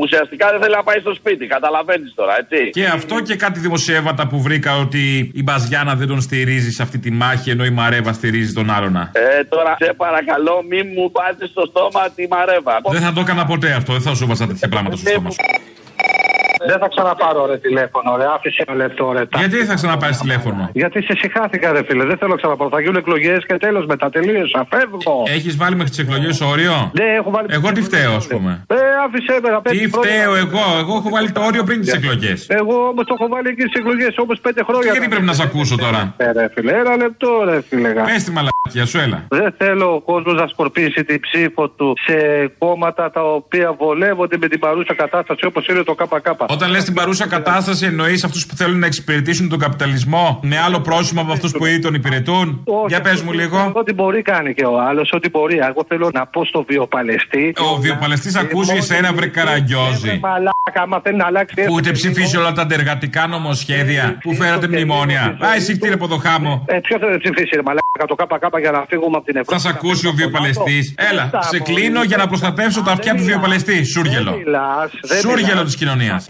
[0.03, 2.69] Ουσιαστικά δεν θέλει να πάει στο σπίτι, καταλαβαίνεις τώρα έτσι.
[2.69, 6.97] Και αυτό και κάτι δημοσιεύματα που βρήκα ότι η Μπαζιάνα δεν τον στηρίζει σε αυτή
[6.99, 9.11] τη μάχη ενώ η Μαρέβα στηρίζει τον άντρα.
[9.13, 12.81] Ε, τώρα σε παρακαλώ μην μου πάτε στο στόμα τη Μαρέβα.
[12.91, 15.37] Δεν θα το έκανα ποτέ αυτό, δεν θα σου βάζα τέτοια πράγματα στο στόμα σου.
[16.65, 18.25] Δεν θα ξαναπάρω ρε τηλέφωνο, ρε.
[18.35, 19.23] Άφησε ένα λεπτό, ρε.
[19.37, 22.03] Γιατί θα ξαναπάρεις τηλέφωνο; Γιατί σε συχάθηκα, ρε φίλε.
[22.05, 22.69] Δεν θέλω να ξαναπάρω.
[22.69, 24.09] Θα γίνουν εκλογές και τέλος μετά.
[24.09, 24.67] Τελείωσα.
[24.69, 25.23] Φεύγω.
[25.27, 27.47] Έχεις βάλει μέχρι τις εκλογές όριο; Ναι, έχω βάλει.
[27.49, 28.65] Εγώ τι φταίω, ας πούμε.
[28.67, 32.45] Ε, άφησε με να Τι φταίω εγώ, εγώ έχω βάλει το όριο πριν τις εκλογές.
[32.49, 34.91] Εγώ όμως το έχω βάλει εκεί στις εκλογές όπως πέντε χρόνια.
[34.91, 37.89] Γιατί πρέπει να σε ακούσω τώρα; Ε, ρε φίλε, ένα λεπτό, ρε φίλε.
[37.89, 39.25] Πες τη μαλακία σου, έλα.
[39.29, 44.47] Δεν θέλω ο κόσμος να σκορπίσει την ψήφο του σε κόμματα τα οποία βολεύονται με
[44.47, 46.27] την παρούσα κατάσταση όπως είναι το ΚΚ.
[46.51, 50.79] Όταν λες την παρούσα κατάσταση, εννοείς αυτούς που θέλουν να εξυπηρετήσουν τον καπιταλισμό με άλλο
[50.79, 53.71] πρόσημο από αυτούς που ήδη τον υπηρετούν; Για πες μου λίγο.
[53.73, 55.57] Ό,τι μπορεί κάνει και ο άλλος, ό,τι μπορεί.
[55.57, 57.53] Εγώ θέλω να πω στο βιοπαλαιστή.
[57.73, 60.19] Ο βιοπαλαιστής ακούσει εσένα, βρε καραγκιόζη.
[60.21, 61.63] Μαλάκα, άμα θέλει να αλλάξει.
[61.65, 65.37] Που ούτε ψηφίσει όλα τα αντεργατικά νομοσχέδια που φέρατε μνημόνια.
[65.39, 66.65] Α, εσύ κτήρε από το χάμο.
[66.67, 69.61] Ε, ποιο θέλει να ψηφίσει, ρε Μαλάκα, το ΚΚ για να φύγουμε από την Ευρώπη.
[69.61, 70.95] Θα σε ακούσει ο βιοπαλαιστής.
[71.11, 73.83] Έλα, σε κλείνω για να προστατεύσω τα αυτιά του βιοπαλαιστή.
[73.83, 74.33] Σούργελο.
[75.21, 76.25] Σούργελο της κοινωνίας.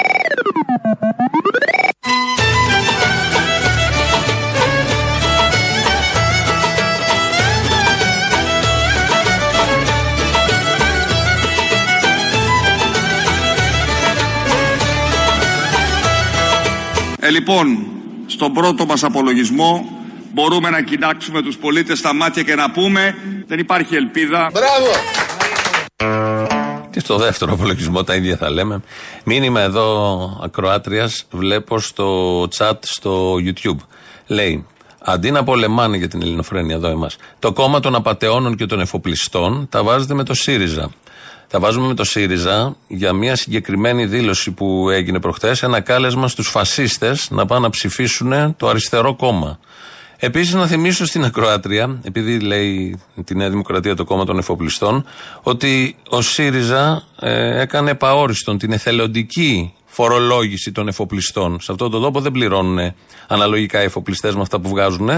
[17.29, 17.87] Ε, λοιπόν,
[18.25, 19.99] στον πρώτο μας απολογισμό
[20.33, 23.15] μπορούμε να κοιτάξουμε τους πολίτες στα μάτια και να πούμε
[23.47, 24.49] δεν υπάρχει ελπίδα.
[24.53, 25.28] Μπράβο!
[27.09, 28.81] Και στο δεύτερο απολογισμό τα ίδια θα λέμε.
[29.23, 33.77] Μήνυμα εδώ ακροάτριας βλέπω στο chat στο YouTube.
[34.27, 34.65] Λέει,
[34.99, 39.67] αντί να πολεμάνε για την ελληνοφρένεια εδώ εμάς, το κόμμα των απαταιώνων και των εφοπλιστών
[39.69, 40.89] τα βάζετε με το ΣΥΡΙΖΑ.
[41.47, 46.49] Τα βάζουμε με το ΣΥΡΙΖΑ για μια συγκεκριμένη δήλωση που έγινε προχθές, ένα κάλεσμα στους
[46.49, 49.59] φασίστες να πάνε να ψηφίσουν το αριστερό κόμμα.
[50.21, 55.05] Επίσης, να θυμίσω στην Ακροάτρια, επειδή λέει τη Νέα Δημοκρατία το κόμμα των εφοπλιστών,
[55.43, 61.59] ότι ο ΣΥΡΙΖΑ ε, έκανε επαόριστον την εθελοντική φορολόγηση των εφοπλιστών.
[61.61, 62.93] Σε αυτόν τον τόπο δεν πληρώνουν
[63.27, 65.09] αναλογικά οι εφοπλιστές με αυτά που βγάζουν,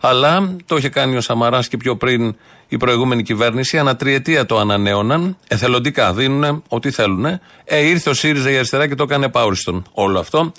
[0.00, 2.36] αλλά το είχε κάνει ο Σαμαράς και πιο πριν
[2.68, 3.78] η προηγούμενη κυβέρνηση.
[3.78, 7.24] Ανατριετία το ανανέωναν, εθελοντικά δίνουν ό,τι θέλουν.
[7.64, 10.52] Ε, ήρθε ο ΣΥΡΙΖΑ η αριστερά και το έκανε επαόριστον όλο αυτό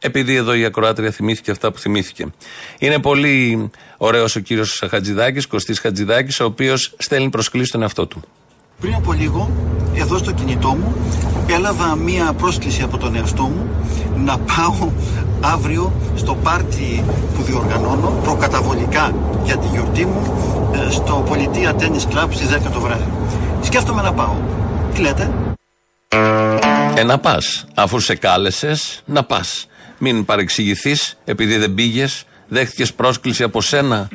[0.00, 2.26] επειδή εδώ η ακροάτρια θυμήθηκε αυτά που θυμήθηκε.
[2.78, 8.22] Είναι πολύ ωραίος ο κύριος Χατζηδάκης, Κωστής Χατζηδάκης, ο οποίος στέλνει προσκλήσεις στον εαυτό του.
[8.80, 9.50] Πριν από λίγο,
[9.94, 10.94] εδώ στο κινητό μου,
[11.46, 13.68] έλαβα μία πρόσκληση από τον εαυτό μου
[14.16, 14.88] να πάω
[15.40, 20.22] αύριο στο πάρτι που διοργανώνω προκαταβολικά για τη γιορτή μου
[20.74, 23.12] ε, στο Πολιτεία Tennis Club στις 10 το βράδυ.
[23.62, 24.34] Σκέφτομαι να πάω.
[24.94, 25.30] Τι λέτε;
[26.94, 27.66] Ε, να πας.
[27.74, 29.66] Αφού σε κάλεσες, να πας.
[30.02, 34.08] Μην παρεξηγηθείς επειδή δεν πήγες, δέχτηκες πρόσκληση από σένα.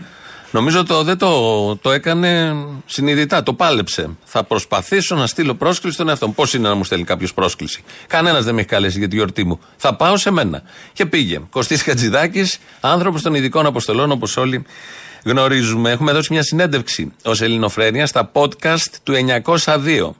[0.51, 4.09] Νομίζω το, δεν το, το έκανε συνειδητά, το πάλεψε.
[4.23, 6.33] Θα προσπαθήσω να στείλω πρόσκληση στον εαυτό μου.
[6.33, 9.43] Πώς είναι να μου στέλνει κάποιος πρόσκληση; Κανένας δεν με έχει καλέσει για τη γιορτή
[9.43, 9.59] μου.
[9.77, 10.61] Θα πάω σε μένα.
[10.93, 11.41] Και πήγε.
[11.49, 14.65] Κωστής Χατζηδάκης, άνθρωπος των ειδικών αποστολών, όπως όλοι
[15.23, 15.91] γνωρίζουμε.
[15.91, 19.13] Έχουμε δώσει μια συνέντευξη ως Ελληνοφρένια στα podcast του
[19.65, 20.15] 902.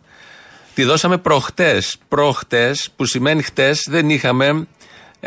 [0.73, 1.97] Τη δώσαμε προχτές.
[2.07, 4.67] Προχτές, που σημαίνει χτες, δεν είχαμε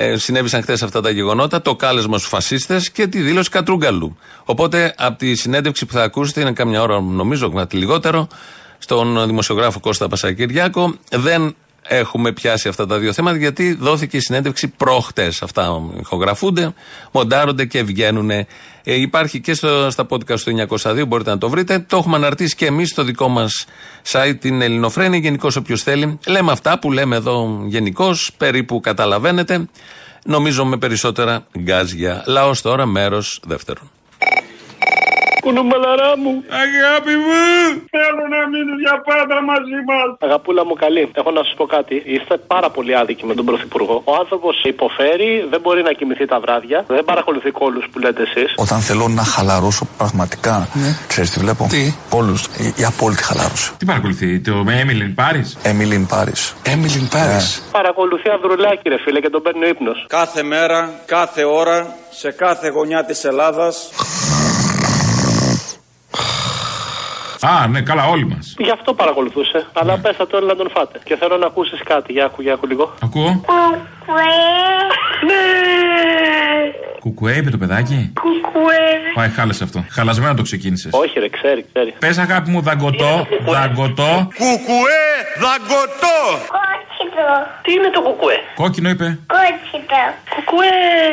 [0.01, 4.17] ε, συνέβησαν χθες αυτά τα γεγονότα, το κάλεσμα στους φασίστες και τη δήλωση Κατρούγκαλου.
[4.45, 8.29] Οπότε από τη συνέντευξη που θα ακούσετε, είναι κάμια ώρα νομίζω, κάτι λιγότερο,
[8.79, 11.55] στον δημοσιογράφο Κώστα Πασακυριάκο, δεν
[11.88, 15.42] έχουμε πιάσει αυτά τα δύο θέματα γιατί δόθηκε η συνέντευξη προχτές.
[15.42, 16.74] Αυτά ηχογραφούνται,
[17.12, 18.31] μοντάρονται και βγαίνουν.
[18.31, 18.46] Ε,
[18.85, 21.79] υπάρχει και στο, στα podcast του 902, μπορείτε να το βρείτε.
[21.79, 23.66] Το έχουμε αναρτήσει και εμείς στο δικό μας
[24.11, 25.18] site, την Ελληνοφρένη.
[25.18, 29.68] Γενικώς, όποιος θέλει, λέμε αυτά που λέμε εδώ γενικώς, περίπου καταλαβαίνετε.
[30.24, 32.22] Νομίζω με περισσότερα γκάζια.
[32.27, 33.90] Λαός τώρα, μέρος δεύτερον.
[35.49, 36.33] Κουνουμπαλαρά μου.
[36.65, 37.39] Αγάπη μου.
[37.97, 40.09] Θέλω να μείνει για πάντα μαζί μας.
[40.27, 41.95] Αγαπούλα μου καλή, έχω να σα πω κάτι.
[42.15, 43.97] Είστε πάρα πολύ άδικοι με τον Πρωθυπουργό.
[44.05, 48.49] Ο άνθρωπος υποφέρει, δεν μπορεί να κοιμηθεί τα βράδια, δεν παρακολουθεί κόλους που λέτε εσείς.
[48.57, 50.91] Όταν θέλω να χαλαρώσω πραγματικά, ναι.
[51.07, 52.37] ξέρεις τι βλέπω; Τι; Κόλου.
[52.65, 53.73] Η, η απόλυτη χαλάρωση.
[53.79, 55.43] Τι παρακολουθεί, το με Έμιλιν Πάρη.
[55.63, 56.33] Έμιλιν Πάρη.
[56.63, 57.41] Έμιλιν Πάρη.
[57.71, 60.07] Παρακολουθεί Ανδρουλάκη, ρε φίλε, και τον παίρνει ο ύπνος.
[60.09, 63.75] Κάθε μέρα, κάθε ώρα, σε κάθε γωνιά της Ελλάδας
[67.40, 68.38] Α, ναι, καλά, όλοι μα.
[68.59, 69.66] Γι' αυτό παρακολουθούσε.
[69.72, 70.03] Αλλά ναι.
[70.03, 71.01] πέσα τώρα να τον φάτε.
[71.05, 72.12] Και θέλω να ακούσει κάτι.
[72.12, 72.94] Για άκου, για άκου λίγο.
[73.03, 73.42] Ακούω.
[75.27, 75.42] Ναι!
[77.09, 78.87] Κουκουέ, είπε το παιδάκι; Κουκουέ.
[79.14, 79.85] Πάει, χάλεσε αυτό.
[79.90, 80.92] Χαλασμένο το ξεκίνησες.
[80.92, 81.94] Όχι, ρε, ξέρει, ξέρει.
[81.99, 84.29] Πες αγάπη μου, δαγκωτό, δαγκωτό.
[84.40, 85.05] Κουκουέ,
[85.44, 86.18] δαγκωτό.
[87.62, 89.18] Τι είναι το κουκουέ; Κόκκινο είπε.
[89.27, 90.03] Κόκκινο.
[90.35, 90.68] Κουκουέ.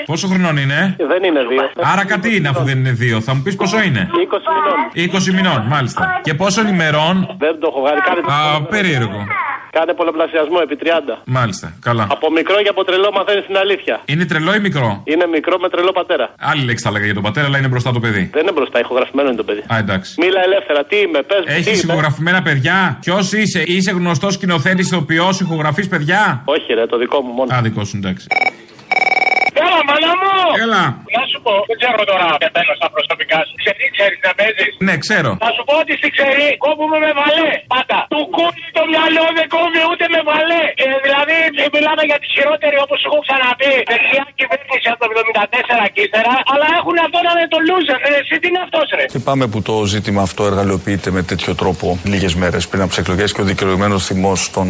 [0.05, 0.95] Πόσο χρονών είναι.
[0.97, 1.69] Δεν είναι δύο.
[1.91, 3.21] Άρα κάτι είναι αφού δεν είναι δύο.
[3.21, 4.13] Θα μου πεις πόσο είναι; 20
[4.55, 5.11] μηνών.
[5.21, 6.19] 20 μηνών, μάλιστα.
[6.23, 7.99] Και πόσο ημερών; Δεν το έχω βγάλει.
[7.99, 9.27] Α, περίεργο.
[9.77, 11.17] Κάνε πολλαπλασιασμό επί 30.
[11.25, 12.07] Μάλιστα, καλά.
[12.11, 14.01] Από μικρό και από τρελό μαθαίνεις την αλήθεια.
[14.05, 16.33] Είναι τρελό ή μικρό; Είναι μικρό με τρελό πατέρα.
[16.39, 18.29] Άλλη λέξη θα έλεγα για τον πατέρα, αλλά είναι μπροστά το παιδί.
[18.33, 19.63] Δεν είναι μπροστά, ηχογραφημένο είναι το παιδί.
[19.73, 20.13] Α, εντάξει.
[20.21, 21.45] Μίλα ελεύθερα, τι είμαι, πες μου.
[21.45, 21.93] τι Έχει είμαι.
[21.93, 27.31] ηχογραφημένα παιδιά; Ποιος είσαι, είσαι γνωστός σκηνοθέτης, ηθοποιός, ηχογραφής παιδιά; Όχι, ρε, το δικό μου
[27.33, 27.55] μόνο.
[27.55, 28.27] Α, δικό σου, εντάξει.
[29.63, 30.33] Έλα, μάνα μου!
[30.65, 30.83] Έλα.
[31.17, 33.53] Να σου πω, δεν ξέρω τώρα και μπαίνω στα προσωπικά σου.
[33.61, 35.31] Ξέρει, ξέρεις να παίζεις; Ναι, ξέρω.
[35.45, 37.49] Θα σου πω ότι στη ξέρει, κόβουμε με βαλέ.
[37.75, 37.97] Πάντα.
[38.13, 40.63] Του κόβει το μυαλό, δεν κόβει ούτε με βαλέ.
[40.83, 41.14] Ε, δηλαδή,
[41.75, 45.05] μιλάμε για τη χειρότερη, όπως σου έχω ξαναπεί, δεξιά κυβέρνηση από το
[45.83, 46.33] 74 και ύστερα.
[46.51, 47.99] Αλλά έχουν αυτό να είναι το loser.
[48.07, 51.85] Ε, εσύ τι είναι αυτός, ρε; Λυπάμαι που το ζήτημα αυτό εργαλειοποιείται με τέτοιο τρόπο
[52.13, 54.67] λίγες μέρες πριν από τις εκλογές και ο δικαιολογημένος θυμός των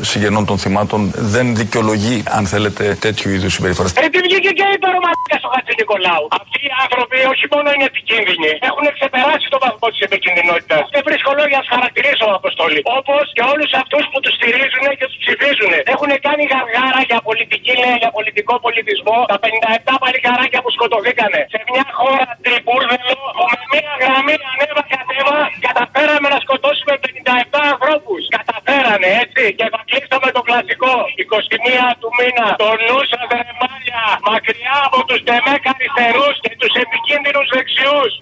[0.00, 1.00] ε, συγγενών των θυμάτων
[1.34, 3.88] δεν δικαιολογεί, αν θέλετε, τέτοιου είδους συμπεριφορέ.
[4.04, 6.24] Ε, τι βγήκε και είπε ο Μαλάκας ο Χατζη Νικολάου.
[6.40, 10.84] Αυτοί οι άνθρωποι όχι μόνο είναι επικίνδυνοι, έχουν ξεπεράσει τον βαθμό της επικίνδυνοτητας.
[10.94, 12.80] Δεν βρίσκω λόγια να τους χαρακτηρίσω, Αποστολή.
[12.98, 15.72] Όπως και όλους αυτούς που τους στηρίζουν και τους ψηφίζουν.
[15.94, 19.16] Έχουν κάνει γαργάρα για πολιτική, λέει, για πολιτικό πολιτισμό.
[19.32, 25.38] Τα 57 παλικαράκια που σκοτωθήκανε σε μια χώρα τριμπούρδελο που με μια γραμμή ανέβα κατέβα
[25.66, 28.22] καταφέραμε να σκοτώσουμε 57 ανθρώπους.
[28.38, 30.94] Καταφέρανε έτσι και θα κλείσω με το κλασικό.
[31.22, 32.46] 21 του μήνα.
[32.64, 34.02] Το νου σας ρε μάλια.
[34.30, 38.12] Μακριά από τους τεμέκα αριστερού και τους επικίνδυνους δεξιούς.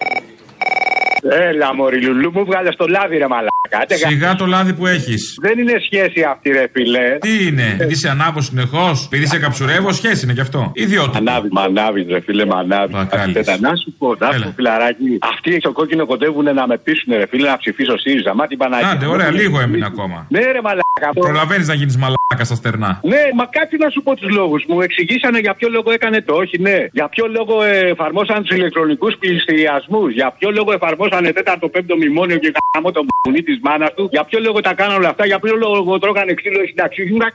[1.49, 3.51] Έλα, Μωρή Λουλού, μου βγάλε το λάδι, ρε μαλάκα.
[3.81, 5.37] Άντε, γα- Σιγά το λάδι που έχεις.
[5.41, 7.17] Δεν είναι σχέση αυτή, ρε φιλέ.
[7.17, 10.71] Τι είναι, επειδή σε ανάβω συνεχώς, επειδή σε καψουρεύω, σχέση είναι γι' αυτό.
[10.73, 11.17] Ιδιότητα.
[11.17, 12.95] Ανάβεις, μα ανάβεις, ρε φίλε, μα ανάβεις.
[12.95, 13.47] Μπακάλης.
[13.47, 15.17] Αχ, Να σου πω, να σου πω, φιλαράκι.
[15.21, 18.35] Αυτοί στο κόκκινο κοντεύουν να με πείσουν, ρε φίλε, να ψηφίσω ΣΥΡΙΖΑ.
[18.35, 18.89] Μα την Παναγία.
[18.89, 20.25] Άντε, ωραία, λίγο έμεινε ακόμα.
[20.29, 21.09] Ναι, ρε μαλάκα.
[21.19, 22.99] Προλαβαίνεις να γίνεις μαλάκα στα στερνά.
[23.03, 24.65] Ναι, μα κάτι να σου πω τους λόγους.
[24.67, 26.77] Μου εξηγήσανε για ποιο λόγο έκανε το όχι, ναι.
[26.91, 30.13] Για ποιο λόγο ε, εφαρμόσαν τους ηλεκτρονικούς πληστηριασμούς.
[30.13, 34.07] Για ποιο λόγο εφαρμόσανε τέταρτο πέμπτο μνημόνιο και γάμο τον μπουνί της μάνας του.
[34.11, 35.25] Για ποιο λόγο τα κάνανε όλα αυτά.
[35.25, 37.11] Για ποιο λόγο τρώγανε ξύλο οι συνταξιούχοι.
[37.11, 37.29] Μου τα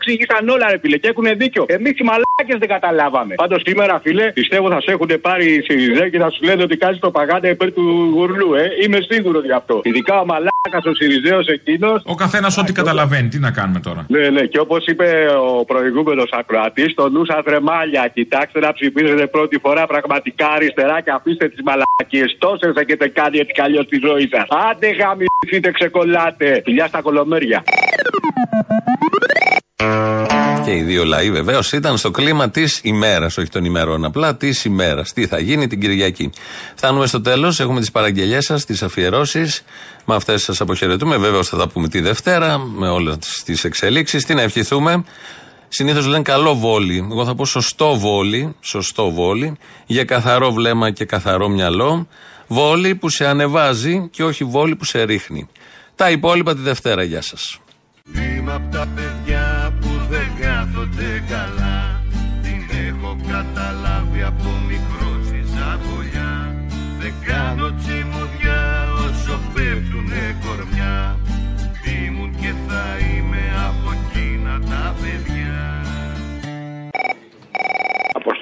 [0.49, 1.65] εξήγησαν όλα, ρε φίλε, και έχουν δίκιο.
[1.69, 3.35] Εμείς οι μαλάκες δεν καταλάβαμε.
[3.35, 6.77] Πάντως σήμερα, φίλε, πιστεύω θα σε έχουν πάρει οι Σιριζέ και θα σου λένε ότι
[6.77, 8.69] κάνει το παγάντα υπέρ του γουρλού, ε.
[8.85, 9.81] Είμαι σίγουρο γι' αυτό.
[9.85, 12.03] Ειδικά ο μαλάκας ο Σιριζέος εκείνος.
[12.05, 15.27] Ο καθένας ό,τι καταλαβαίνει, τι να κάνουμε τώρα; Ναι, ναι, και όπως είπε
[15.59, 18.11] ο προηγούμενος ακροατής, το νους σα ρεμάλια.
[18.15, 22.37] Κοιτάξτε να ψηφίζετε πρώτη φορά πραγματικά αριστερά και αφήστε τις μαλακίες.
[22.39, 24.47] Τόσες έχετε κάνει έτσι κι αλλιώς στη ζωή σας.
[24.71, 26.61] Άντε γαμηθείτε, ξεκολλάτε.
[26.65, 27.63] Φιλιά στα κολομέρια.
[30.69, 34.65] Και οι δύο λαοί βεβαίως ήταν στο κλίμα της ημέρας, όχι των ημερών, απλά της
[34.65, 35.13] ημέρας.
[35.13, 36.31] Τι θα γίνει την Κυριακή.
[36.75, 39.65] Φτάνουμε στο τέλος, έχουμε τις παραγγελίε σας, τις αφιερώσεις.
[40.05, 41.17] Με αυτές σας αποχαιρετούμε.
[41.17, 44.25] Βεβαίως θα τα πούμε τη Δευτέρα, με όλες τις εξελίξεις.
[44.25, 45.05] Τι να ευχηθούμε.
[45.69, 47.09] Συνήθως λένε καλό βόλι.
[47.11, 48.55] Εγώ θα πω σωστό βόλι.
[48.61, 49.57] Σωστό βόλι.
[49.87, 52.09] Για καθαρό βλέμμα και καθαρό μυαλό.
[52.47, 55.49] Βόλι που σε ανεβάζει και όχι βόλι που σε ρίχνει.
[55.95, 57.03] Τα υπόλοιπα τη Δευτέρα.
[57.03, 57.59] Γεια σας.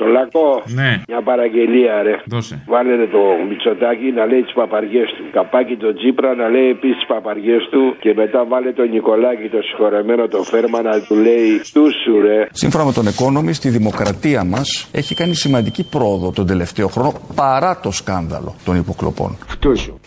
[0.00, 0.90] Αποστολάκο, Ναι.
[1.08, 2.14] μια παραγγελία ρε.
[2.34, 2.54] Δώσε.
[2.74, 5.22] Βάλετε το Μητσοτάκι να λέει τις παπαριές του.
[5.32, 7.82] Καπάκι το Τζίπρα να λέει επίσης τις παπαριές του.
[8.02, 12.46] Και μετά βάλε τον Νικολάκη το συγχωρεμένο το φέρμα να του λέει του σου ρε.
[12.52, 17.80] Σύμφωνα με τον Economist, η δημοκρατία μας έχει κάνει σημαντική πρόοδο τον τελευταίο χρόνο παρά
[17.82, 19.38] το σκάνδαλο των υποκλοπών.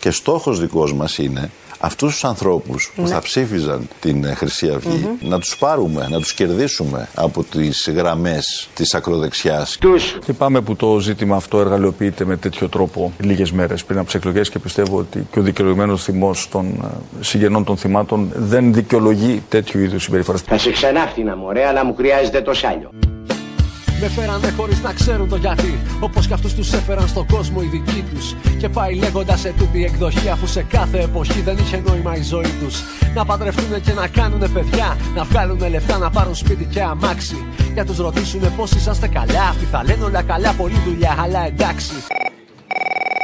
[0.00, 5.08] Και στόχος δικός μας είναι αυτούς τους ανθρώπους που θα ψήφιζαν την ε, Χρυσή Αυγή
[5.20, 9.78] να τους πάρουμε, να τους κερδίσουμε από τις γραμμές της ακροδεξιάς.
[10.26, 14.50] Λυπάμαι που το ζήτημα αυτό εργαλειοποιείται με τέτοιο τρόπο λίγες μέρες πριν από τις εκλογές
[14.50, 19.80] και πιστεύω ότι και ο δικαιολογημένος θυμός των ε, συγγενών των θυμάτων δεν δικαιολογεί τέτοιου
[19.80, 20.38] είδους συμπεριφορέ.
[20.46, 22.90] Θα σε ξανάφτινα μωρέ, αλλά μου χρειάζεται το σάλιο.
[24.02, 25.78] Με φέρανε χωρίς να ξέρουν το γιατί.
[26.00, 28.34] Όπως κι αυτούς τους έφεραν στον κόσμο οι δικοί τους.
[28.58, 32.52] Και πάει λέγοντας σε τούτη εκδοχή, αφού σε κάθε εποχή δεν είχε νόημα η ζωή
[32.60, 32.82] τους.
[33.14, 34.96] Να παντρευτούν και να κάνουν παιδιά.
[35.16, 37.44] Να βγάλουν λεφτά, να πάρουν σπίτι και αμάξι.
[37.74, 39.42] Για τους ρωτήσουν πώς είσαστε καλά.
[39.48, 41.94] Αυτοί θα λένε όλα καλά, πολλή δουλειά, αλλά εντάξει.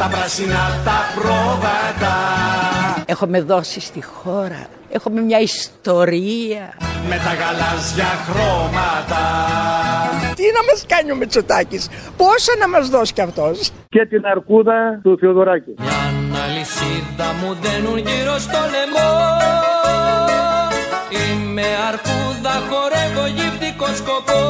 [0.00, 2.14] Τα πράσινα τα πρόβατα.
[3.06, 6.74] Έχουμε δώσει στη χώρα, έχουμε μια ιστορία.
[7.08, 9.22] Με τα γαλάζια χρώματα.
[10.34, 15.00] Τι να μας κάνει ο Μητσοτάκης, πόσα να μας δώσει κι αυτός; Και την αρκούδα
[15.02, 15.74] του Θεοδωράκη.
[15.78, 19.12] Μια αλυσίδα μου δένουν γύρω στο λαιμό.
[21.20, 24.40] Είμαι αρκούδα, χορεύω γυφτικό σκοπό.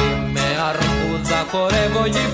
[0.00, 2.33] Είμαι αρκούδα, χορεύω γυφτικό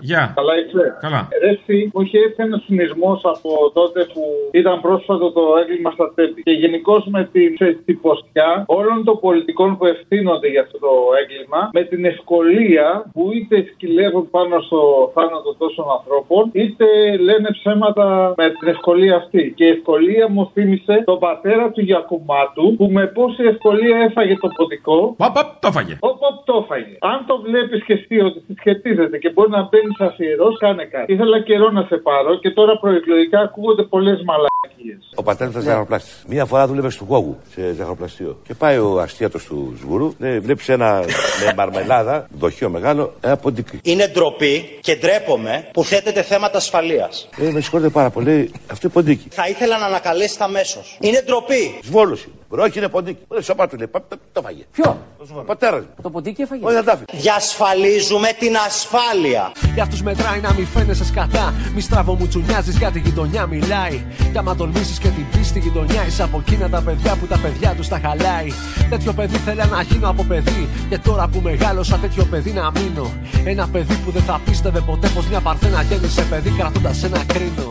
[0.00, 0.32] Γεια.
[0.38, 1.28] Καλά είσαι; Καλά.
[1.42, 4.22] Ρε, εσύ, μου είχε έρθει ένα συνειρμό από τότε που
[4.60, 6.42] ήταν πρόσφατο το έγκλημα στα τέτη.
[6.42, 7.50] Και γενικώς με την
[7.84, 13.56] τυποσιά όλων των πολιτικών που ευθύνονται για αυτό το έγκλημα, με την ευκολία που είτε
[13.72, 16.86] σκυλεύουν πάνω στο θάνατο τόσων ανθρώπων, είτε
[17.28, 19.52] λένε ψέματα με την ευκολία αυτή.
[19.56, 24.48] Και η ευκολία μου θύμισε τον πατέρα του Γιακουμάτου, που με πόση ευκολία έφαγε το
[24.56, 25.14] ποδικό.
[25.18, 25.96] Οπ, οπ, το φάγε.
[26.00, 26.96] Οπ, οπ, το έφαγε.
[27.00, 31.12] Αν το βλέπεις και εσύ ότι συσχετίζεται και μπορεί να μπαίνει αφιερό, κάνε κάτι.
[31.12, 35.12] Ήθελα καιρό να σε πάρω και τώρα προεκλογικά ακούγονται πολλές μαλακίες.
[35.14, 36.10] Ο πατέρας ήταν ζαχαροπλάστη.
[36.26, 38.38] Μία φορά δούλευε στο Κόγου σε ζαχαροπλαστείο.
[38.46, 41.04] Και πάει ο αστίατο του Σγουρού, ναι, βλέπεις ένα
[41.44, 43.80] με μαρμελάδα, δοχείο μεγάλο, ένα ποντίκι.
[43.82, 47.28] Είναι ντροπή και ντρέπομαι που θέτεται θέματα ασφαλείας.
[47.38, 49.28] Ε, με συγχωρείτε πάρα πολύ, αυτό είναι ποντίκι.
[49.30, 50.80] Θα ήθελα να ανακαλέσετε αμέσω.
[51.00, 51.78] Είναι ντροπή.
[51.82, 52.41] Σβόλο είναι.
[52.41, 53.22] Μπρο, όχι είναι ποντίκι.
[53.30, 54.64] Ρε, σοπά του λέει, πα- πα- το φάγε.
[54.72, 54.98] Ποιο;
[55.38, 55.84] Ο πατέρας.
[56.02, 57.06] Το ποντίκι έφαγε; Όχι, δεν τα άφησε.
[57.12, 59.52] Διασφαλίζουμε την ασφάλεια.
[59.74, 61.54] Για αυτούς μετράει να μην φαίνεσαι σκατά.
[61.74, 64.04] Μη στραβό μου τσουνιάζεις για τη γειτονιά μιλάει.
[64.32, 67.38] Κι άμα τολμήσεις και την πεις στη γειτονιά, είσαι από εκείνα τα παιδιά που τα
[67.38, 68.48] παιδιά τους τα χαλάει.
[68.90, 70.68] Τέτοιο παιδί θέλει να γίνω από παιδί.
[70.88, 73.10] Και τώρα που μεγάλωσα, τέτοιο παιδί να μείνω.
[73.44, 77.66] Ένα παιδί που δεν θα πίστευε ποτέ πως μια παρθένα γέννησε παιδί κρατώντας ένα κρίνο.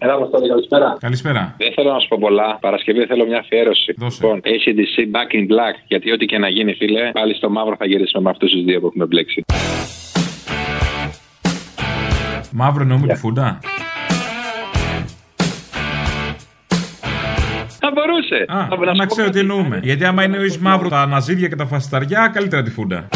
[0.00, 0.96] Έλα, Αποστόλη, καλησπέρα.
[1.00, 1.54] Καλησπέρα.
[1.58, 2.58] Δεν θέλω να σου πω πολλά.
[2.60, 3.94] Παρασκευή θέλω μια αφιέρωση.
[3.98, 5.74] Λοιπόν, ACDC Back in Black.
[5.86, 8.80] Γιατί ό,τι και να γίνει, φίλε, πάλι στο μαύρο θα γυρίσουμε με αυτούς τους δύο
[8.80, 9.44] που έχουμε μπλέξει.
[12.52, 13.58] Μαύρο εννοούμε τη φούντα;
[17.80, 18.44] Θα μπορούσε.
[18.48, 19.30] Α, Θα- να, σου πω ξέρω κάτι.
[19.32, 19.80] τι εννοούμε.
[19.82, 23.08] Γιατί άμα εννοεί μαύρο τα ναζίδια και τα φασισταριά, καλύτερα τη φούντα.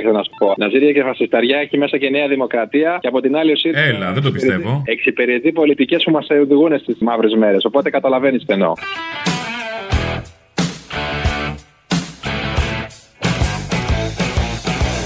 [0.00, 0.54] Κοίταξε να σου πω.
[0.56, 3.80] Ναζίρια και φασισταριά έχει μέσα και Νέα Δημοκρατία και από την άλλη ο ΣΥΡΙΖΑ.
[3.80, 4.82] Έλα, δεν το πιστεύω.
[4.84, 7.64] Εξυπηρετεί πολιτικές που μας οδηγούν στις μαύρες μέρες.
[7.64, 8.72] Οπότε καταλαβαίνεις τι εννοώ.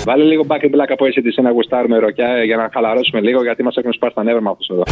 [0.05, 3.43] Βάλε λίγο back and black από ACDC να γουστάρουμε ροκιά ε, για να χαλαρώσουμε λίγο
[3.43, 4.83] γιατί μας έχουν σπάσει τα νεύρα με αυτού εδώ.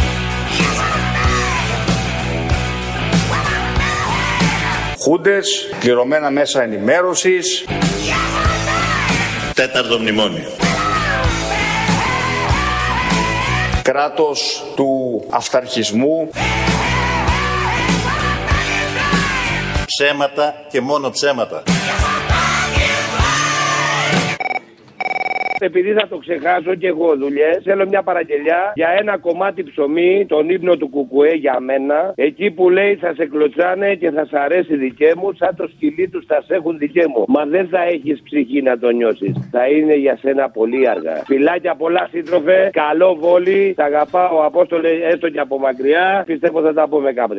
[4.99, 7.65] Χούντες, πληρωμένα μέσα ενημέρωσης.
[9.55, 10.49] Τέταρτο μνημόνιο.
[13.81, 16.29] Κράτος του αυταρχισμού.
[19.85, 21.63] Ψέματα και μόνο ψέματα.
[25.63, 30.49] Επειδή θα το ξεχάσω και εγώ δουλειές, θέλω μια παραγγελιά για ένα κομμάτι ψωμί, τον
[30.49, 32.13] ύπνο του Κουκουέ για μένα.
[32.15, 36.07] Εκεί που λέει θα σε κλωτσάνε και θα σ' αρέσει δικέ μου, σαν το σκυλί
[36.07, 37.25] τους θα σε έχουν δικέ μου.
[37.27, 39.33] Μα δεν θα έχεις ψυχή να το νιώσεις.
[39.51, 41.23] Θα είναι για σένα πολύ αργά.
[41.25, 43.73] Φιλάκια πολλά σύντροφε, καλό βόλι.
[43.75, 46.23] Τα αγαπάω, Απόστολε, έστω και από μακριά.
[46.25, 47.33] Πιστεύω θα τα πούμε κάπου.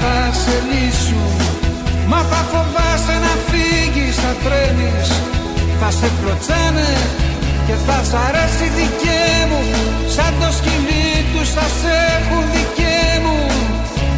[0.00, 1.30] θα σε λύσουν
[2.10, 5.29] Μα θα φοβάσαι να φύγεις, θα τρέμεις
[5.82, 6.90] Θα σε κλωτσάνε
[7.66, 9.60] και θα σ' αρέσει δικέ μου.
[10.14, 13.38] Σαν το σκυλί τους θα σε έχουν δικέ μου.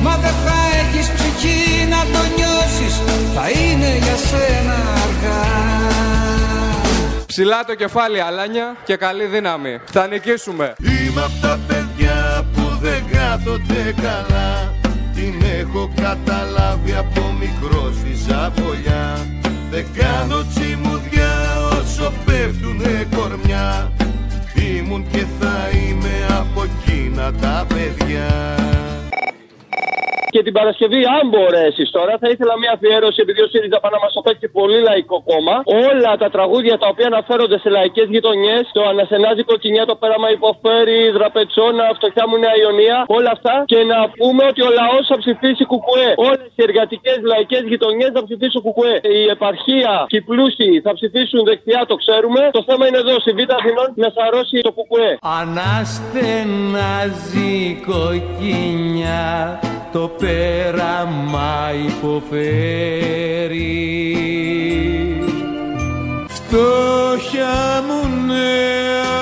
[0.03, 2.95] Μα δεν θα έχεις ψυχή να το νιώσεις
[3.35, 5.43] Θα είναι για σένα αργά.
[7.27, 9.81] Ψηλά το κεφάλι, Αλάνια, και καλή δύναμη.
[9.93, 10.75] Θα νικήσουμε.
[10.79, 14.75] Είμαι απ' τα παιδιά που δεν κάθονται καλά.
[15.15, 19.27] Την έχω καταλάβει από μικρό στη Ζαβολιά.
[19.71, 20.92] Δεν κάνω τσιμουδιά
[22.03, 23.93] όσο πέφτουνε κορμιά
[24.55, 28.31] Ήμουν και θα είμαι από εκείνα τα παιδιά
[30.35, 34.01] Και την Παρασκευή, αν μπορέσεις τώρα, θα ήθελα μια αφιέρωση, επειδή ο ΣΥΡΙΖΑ πάει να
[34.05, 35.55] μας το παίξει πολύ λαϊκό κόμμα.
[35.89, 41.01] Όλα τα τραγούδια τα οποία αναφέρονται σε λαϊκές γειτονιές, το Ανασενάζει Κοκκινιά, το Πέραμα Υποφέρει,
[41.17, 43.55] Δραπετσόνα, Φτωχιά μου Νέα Ιωνία, όλα αυτά.
[43.73, 46.09] Και να πούμε ότι ο λαός θα ψηφίσει κουκουέ.
[46.29, 48.95] Όλες οι εργατικές λαϊκές γειτονιές θα ψηφίσουν κουκουέ.
[49.21, 52.43] Η επαρχία και οι πλούσιοι θα ψηφίσουν δεξιά, το ξέρουμε.
[52.59, 55.11] Το θέμα είναι εδώ, στη Β' Αθηνών, να σαρώσει το κουκουέ.
[55.41, 57.55] Αναστενάζει
[57.89, 59.33] κοκκινιά
[59.93, 63.61] το πέραμα υποφέρει.
[66.29, 69.21] Φτώχεια μου νέα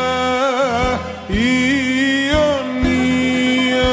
[2.28, 3.92] Ιωνία.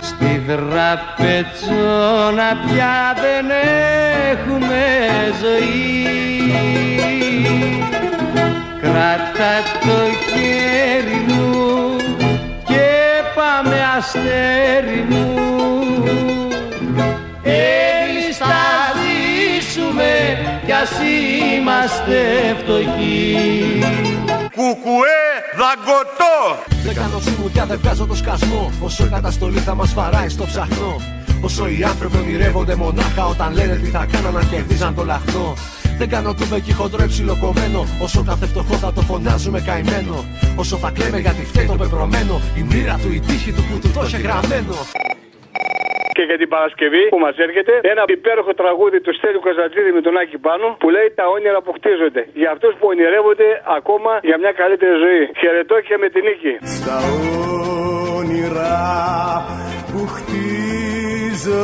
[0.00, 3.46] Στη δραπετσόνα πια δεν
[4.30, 4.84] έχουμε
[5.42, 5.84] ζωή.
[8.80, 9.98] Κράτα το
[13.56, 15.34] πάμε αστέρι μου
[17.42, 18.56] Εμείς θα
[19.00, 20.12] ζήσουμε
[20.64, 20.90] κι ας
[21.56, 22.18] είμαστε
[22.62, 23.36] φτωχοί
[24.56, 25.22] Κουκουέ
[25.60, 26.36] δαγκωτό
[26.84, 28.70] Δεν κάνω τσιμουδιά, δεν βγάζω το σκασμό.
[28.80, 30.96] Όσο η καταστολή θα μας βαράει στο ψαχνό.
[31.40, 35.54] Όσο οι άνθρωποι ονειρεύονται μονάχα όταν λένε τι θα κάναν να κερδίζαν το λαχνό.
[36.00, 37.80] Δεν κάνω τούμπε και χοντρό υψηλοκομμένο.
[38.06, 40.16] Όσο κάθε φτωχό θα το φωνάζουμε καημένο.
[40.62, 42.34] Όσο θα κλαίμε γιατί φταίει το πεπρωμένο.
[42.60, 44.76] Η μοίρα του, η τύχη του που του το είχε γραμμένο.
[46.16, 50.14] Και για την Παρασκευή που μας έρχεται, ένα υπέροχο τραγούδι του Στέλιου Καζατζίδη με τον
[50.20, 52.22] Άκη πάνω που λέει Τα όνειρα που χτίζονται.
[52.40, 55.22] Για αυτούς που ονειρεύονται ακόμα για μια καλύτερη ζωή.
[55.40, 56.52] Χαιρετώ και με την νίκη.
[56.76, 56.96] Στα
[58.18, 58.76] όνειρα
[59.90, 61.60] που χτίζονται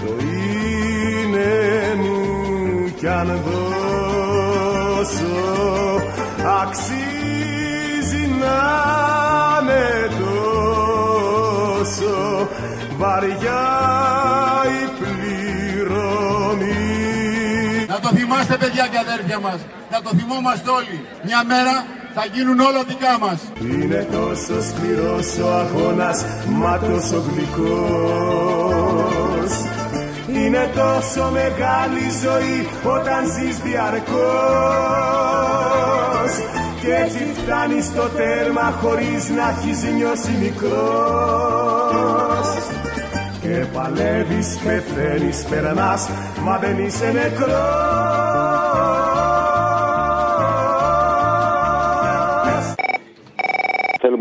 [0.00, 1.48] το είναι
[2.00, 2.09] μου
[3.00, 5.24] κι αν δώσω
[6.62, 8.60] αξίζει να
[9.60, 12.14] είναι τόσο
[12.98, 13.66] βαριά
[14.80, 16.66] η πληρωμή
[17.88, 19.58] Να το θυμάστε παιδιά και αδέρφια μας,
[19.90, 21.04] να το θυμόμαστε όλοι.
[21.24, 21.84] Μια μέρα
[22.14, 23.40] θα γίνουν όλα δικά μας.
[23.60, 28.59] Είναι τόσο σκληρός ο αγώνας, μα τόσο γλυκός
[30.34, 34.10] Είναι τόσο μεγάλη ζωή όταν ζεις διαρκώς.
[36.80, 42.48] Κι έτσι φτάνεις στο τέρμα χωρίς να έχεις νιώσει μικρός.
[43.40, 46.08] Και παλεύεις, πεθαίνεις, περνάς,
[46.44, 48.09] μα δεν είσαι νεκρός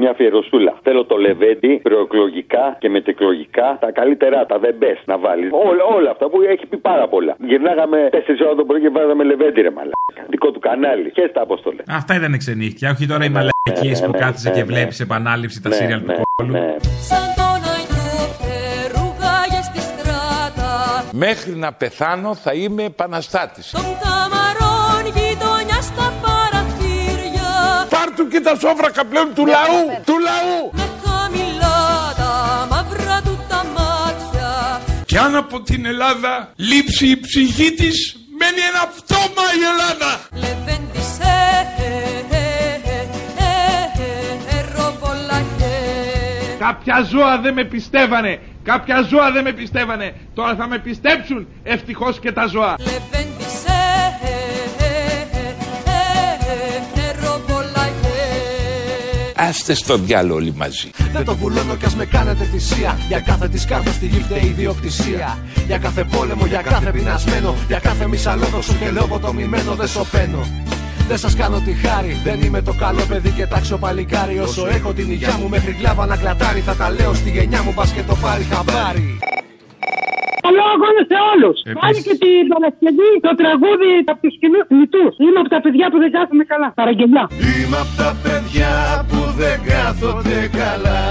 [0.01, 0.73] μια αφιερωσούλα.
[0.83, 5.49] Θέλω το λεβέντι, προεκλογικά και μετεκλογικά, τα καλύτερα, τα δεν best να βάλεις.
[5.69, 7.33] Όλα, όλα αυτά που έχει πει πάρα πολλά.
[7.49, 10.21] Γυρνάγαμε 4 ώρα το πρωί και βάζαμε λεβέντι, ρε μαλάκα.
[10.29, 11.11] Δικό του κανάλι.
[11.11, 11.85] Και στα αποστολές.
[11.89, 14.65] Αυτά ήταν ξενύχτια, όχι τώρα οι μαλακίες ναι, που ναι, κάθεσαι ναι, και ναι.
[14.65, 16.51] βλέπεις επανάληψη τα Ναι, σύριαλ του ναι, κόλου.
[16.51, 16.75] ναι.
[17.09, 18.55] Σαν τον Αγιώτε
[18.95, 20.71] ρουγάγε στη στράτα
[21.13, 23.71] Μέχρι να πεθάνω θα είμαι επαναστάτης.
[23.71, 24.68] Των καμαρών
[28.29, 30.71] και τα σόβρακα πλέον του λαού, του λαού.
[30.73, 31.79] Με χαμηλά
[32.17, 32.31] τα
[32.69, 38.83] μαύρα του τα μάτια Κι αν από την Ελλάδα λείψει η ψυχή της, μένει ένα
[38.95, 40.09] πτώμα η Ελλάδα.
[40.33, 41.09] Λεβέντισε
[46.59, 50.13] Κάποια ζώα δεν με πιστεύανε, κάποια ζώα δεν με πιστεύανε.
[50.33, 52.75] Τώρα θα με πιστέψουν ευτυχώς και τα ζώα.
[59.47, 60.89] Άστε στο διάλογο όλοι μαζί.
[61.11, 62.99] Δεν το βουλώνω κι ας με κάνετε θυσία.
[63.07, 65.37] Για κάθε της κάρτας στη γη φταίει η ιδιοκτησία.
[65.67, 67.55] Για κάθε πόλεμο, για κάθε πεινασμένο.
[67.67, 70.47] Για κάθε μισαλόδοξο και λογοτομημένο δεν σωπαίνω.
[71.07, 74.39] Δεν σας κάνω τη χάρη, δεν είμαι το καλό παιδί και τάξιο παλικάρι.
[74.39, 77.73] Όσο έχω την υγειά μου μέχρι κλάβα να κλατάρει Θα τα λέω στη γενιά μου,
[77.73, 79.19] πας και το πάρει χαμπάρι
[80.49, 81.57] Καλό αγώνα σε όλους.
[81.83, 85.05] Πάλι και την Παρασκευή το τραγούδι από τους κοινού νητού.
[85.23, 86.69] Είμαι από τα παιδιά που δεν κάθομαι καλά.
[86.81, 87.23] Παραγγελιά.
[87.49, 88.73] Είμαι απ' τα παιδιά
[89.09, 91.01] που δεν κάθονται καλά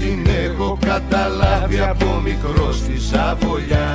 [0.00, 3.88] Την έχω καταλάβει από μικρός στη Σαβολιά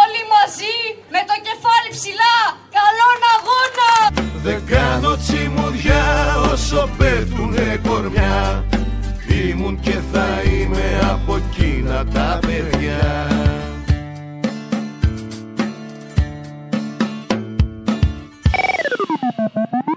[0.00, 0.76] Όλοι μαζί
[1.14, 2.36] με το κεφάλι ψηλά
[2.76, 3.92] Καλόν αγώνα
[4.46, 6.04] Δεν κάνω τσιμουδιά
[6.52, 8.38] όσο πέφτουνε κορμιά
[9.48, 13.00] Ήμουν και θα είμαι από εκείνα τα παιδιά
[19.56, 19.87] Mm-hmm.